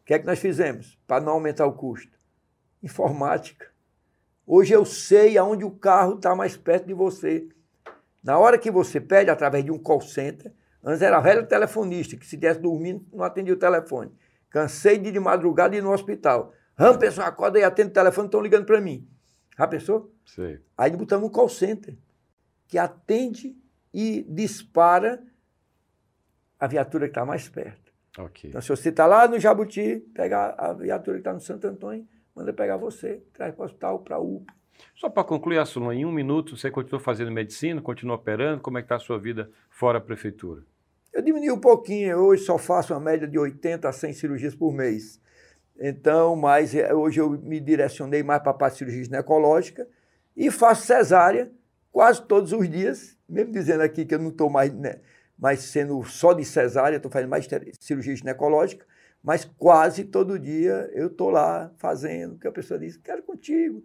que 0.07 0.13
é 0.13 0.19
que 0.19 0.25
nós 0.25 0.39
fizemos 0.39 0.97
para 1.05 1.21
não 1.21 1.33
aumentar 1.33 1.65
o 1.65 1.73
custo? 1.73 2.17
Informática. 2.81 3.67
Hoje 4.45 4.73
eu 4.73 4.85
sei 4.85 5.37
aonde 5.37 5.65
o 5.65 5.71
carro 5.71 6.15
está 6.15 6.33
mais 6.33 6.55
perto 6.55 6.87
de 6.87 6.93
você. 6.93 7.49
Na 8.23 8.39
hora 8.39 8.57
que 8.57 8.71
você 8.71 9.01
pede, 9.01 9.29
através 9.29 9.65
de 9.65 9.71
um 9.71 9.77
call 9.77 9.99
center, 9.99 10.53
antes 10.81 11.01
era 11.01 11.19
velho 11.19 11.45
telefonista, 11.45 12.15
que 12.15 12.25
se 12.25 12.35
estivesse 12.35 12.57
dormindo, 12.57 13.05
não 13.11 13.25
atendia 13.25 13.53
o 13.53 13.57
telefone. 13.57 14.09
Cansei 14.49 14.97
de 14.97 15.09
ir 15.09 15.11
de 15.11 15.19
madrugada 15.19 15.75
ir 15.75 15.83
no 15.83 15.91
hospital. 15.91 16.53
Ram, 16.77 16.97
pessoal, 16.97 17.27
acorda 17.27 17.59
e 17.59 17.63
atende 17.63 17.89
o 17.89 17.93
telefone, 17.93 18.27
estão 18.29 18.39
ligando 18.39 18.65
para 18.65 18.79
mim. 18.79 19.05
Já 19.57 19.67
pensou? 19.67 20.09
Sim. 20.25 20.57
Aí 20.77 20.89
botamos 20.91 21.27
um 21.27 21.31
call 21.31 21.49
center, 21.49 21.97
que 22.65 22.77
atende 22.77 23.57
e 23.93 24.25
dispara 24.29 25.21
a 26.57 26.65
viatura 26.65 27.07
que 27.07 27.11
está 27.11 27.25
mais 27.25 27.49
perto. 27.49 27.86
Ok. 28.17 28.49
Então, 28.49 28.61
se 28.61 28.69
você 28.69 28.89
está 28.89 29.05
lá 29.05 29.27
no 29.27 29.39
Jabuti, 29.39 30.03
pega 30.13 30.55
a 30.57 30.73
viatura 30.73 31.17
que 31.17 31.21
está 31.21 31.33
no 31.33 31.39
Santo 31.39 31.67
Antônio, 31.67 32.07
manda 32.35 32.51
pegar 32.51 32.77
você, 32.77 33.21
traz 33.33 33.53
para 33.53 33.63
o 33.63 33.65
hospital, 33.65 33.99
para 33.99 34.19
o 34.19 34.37
UPA. 34.37 34.53
Só 34.95 35.09
para 35.09 35.23
concluir, 35.23 35.57
Assunção, 35.57 35.91
em 35.91 36.05
um 36.05 36.11
minuto, 36.11 36.55
você 36.55 36.69
continua 36.69 36.99
fazendo 36.99 37.31
medicina, 37.31 37.81
continua 37.81 38.15
operando? 38.15 38.61
Como 38.61 38.77
é 38.77 38.81
que 38.81 38.85
está 38.85 38.95
a 38.95 38.99
sua 38.99 39.19
vida 39.19 39.49
fora 39.69 39.97
a 39.97 40.01
prefeitura? 40.01 40.63
Eu 41.13 41.21
diminui 41.21 41.51
um 41.51 41.59
pouquinho, 41.59 42.17
hoje 42.17 42.43
só 42.43 42.57
faço 42.57 42.93
uma 42.93 42.99
média 42.99 43.27
de 43.27 43.39
80 43.39 43.89
a 43.89 43.91
100 43.91 44.13
cirurgias 44.13 44.55
por 44.55 44.71
mês. 44.73 45.19
Então, 45.79 46.35
mas 46.35 46.73
é, 46.75 46.93
hoje 46.93 47.19
eu 47.19 47.29
me 47.29 47.59
direcionei 47.59 48.23
mais 48.23 48.41
para 48.41 48.51
a 48.51 48.53
parte 48.53 48.73
de 48.73 48.77
cirurgia 48.79 49.03
ginecológica 49.03 49.87
e 50.35 50.49
faço 50.51 50.85
cesárea 50.85 51.51
quase 51.91 52.21
todos 52.23 52.51
os 52.51 52.69
dias, 52.69 53.17
mesmo 53.27 53.51
dizendo 53.51 53.81
aqui 53.81 54.05
que 54.05 54.13
eu 54.13 54.19
não 54.19 54.29
estou 54.29 54.49
mais, 54.49 54.71
né, 54.73 54.99
mais 55.37 55.59
sendo 55.59 56.03
só 56.03 56.33
de 56.33 56.43
cesárea, 56.43 56.97
estou 56.97 57.11
fazendo 57.11 57.29
mais 57.29 57.47
cirurgia 57.79 58.15
ginecológica, 58.15 58.85
mas 59.23 59.45
quase 59.45 60.03
todo 60.05 60.39
dia 60.39 60.89
eu 60.93 61.07
estou 61.07 61.29
lá 61.29 61.71
fazendo, 61.77 62.37
que 62.37 62.47
a 62.47 62.51
pessoa 62.51 62.79
diz, 62.79 62.97
quero 62.97 63.23
contigo, 63.23 63.83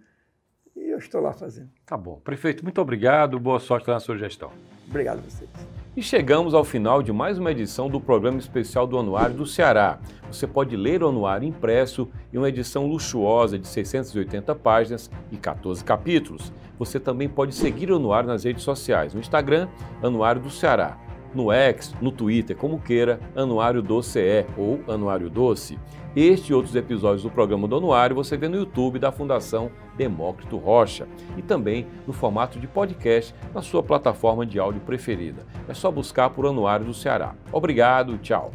e 0.77 0.91
eu 0.91 0.99
estou 0.99 1.21
lá 1.21 1.33
fazendo. 1.33 1.71
Tá 1.85 1.97
bom. 1.97 2.21
Prefeito, 2.21 2.63
muito 2.63 2.81
obrigado, 2.81 3.39
boa 3.39 3.61
sorte 3.61 3.89
na 3.89 4.01
sua 4.01 4.17
gestão. 4.17 4.51
Obrigado 4.89 5.19
a 5.19 5.23
vocês. 5.23 5.51
E 5.95 6.03
chegamos 6.03 6.55
ao 6.55 6.65
final 6.65 7.03
de 7.03 7.13
mais 7.13 7.39
uma 7.39 7.51
edição 7.51 7.89
do 7.91 8.01
programa 8.01 8.39
especial 8.39 8.87
do 8.87 8.99
Anuário 8.99 9.35
do 9.35 9.47
Ceará. 9.47 9.99
Você 10.27 10.47
pode 10.47 10.75
ler 10.75 11.03
o 11.03 11.09
anuário 11.09 11.47
impresso 11.47 12.09
em 12.33 12.39
uma 12.39 12.49
edição 12.49 12.87
luxuosa 12.87 13.59
de 13.59 13.69
680 13.69 14.55
páginas 14.55 15.11
e 15.31 15.37
14 15.37 15.85
capítulos. 15.85 16.51
Você 16.79 16.99
também 16.99 17.29
pode 17.29 17.55
seguir 17.55 17.91
o 17.91 17.97
anuário 17.97 18.27
nas 18.27 18.45
redes 18.45 18.63
sociais, 18.63 19.13
no 19.13 19.21
Instagram, 19.21 19.69
Anuário 20.03 20.41
do 20.41 20.49
Ceará, 20.49 20.97
no 21.35 21.53
X, 21.53 21.95
no 22.01 22.11
Twitter, 22.13 22.57
como 22.57 22.81
queira, 22.81 23.21
Anuário 23.35 23.83
do 23.83 24.03
CE 24.03 24.47
ou 24.57 24.81
Anuário 24.89 25.31
Doce. 25.31 25.79
Este 26.15 26.51
e 26.51 26.55
outros 26.55 26.77
episódios 26.77 27.23
do 27.23 27.31
programa 27.31 27.67
do 27.67 27.77
Anuário 27.77 28.15
você 28.15 28.37
vê 28.37 28.47
no 28.47 28.57
YouTube 28.57 28.99
da 28.99 29.11
Fundação 29.11 29.71
Demócrito 29.97 30.59
Rocha 30.59 31.09
e 31.39 31.43
também 31.43 31.87
no 32.07 32.13
formato 32.13 32.59
de 32.59 32.67
podcast 32.67 33.35
na 33.55 33.63
sua 33.63 33.83
plataforma 33.83 34.45
de 34.45 34.59
áudio 34.59 34.83
preferida. 34.83 35.47
É 35.67 35.73
só 35.73 35.91
buscar 35.91 36.29
por 36.31 36.47
Anuário 36.47 36.85
do 36.85 36.93
Ceará. 36.93 37.35
Obrigado, 37.51 38.19
tchau. 38.19 38.53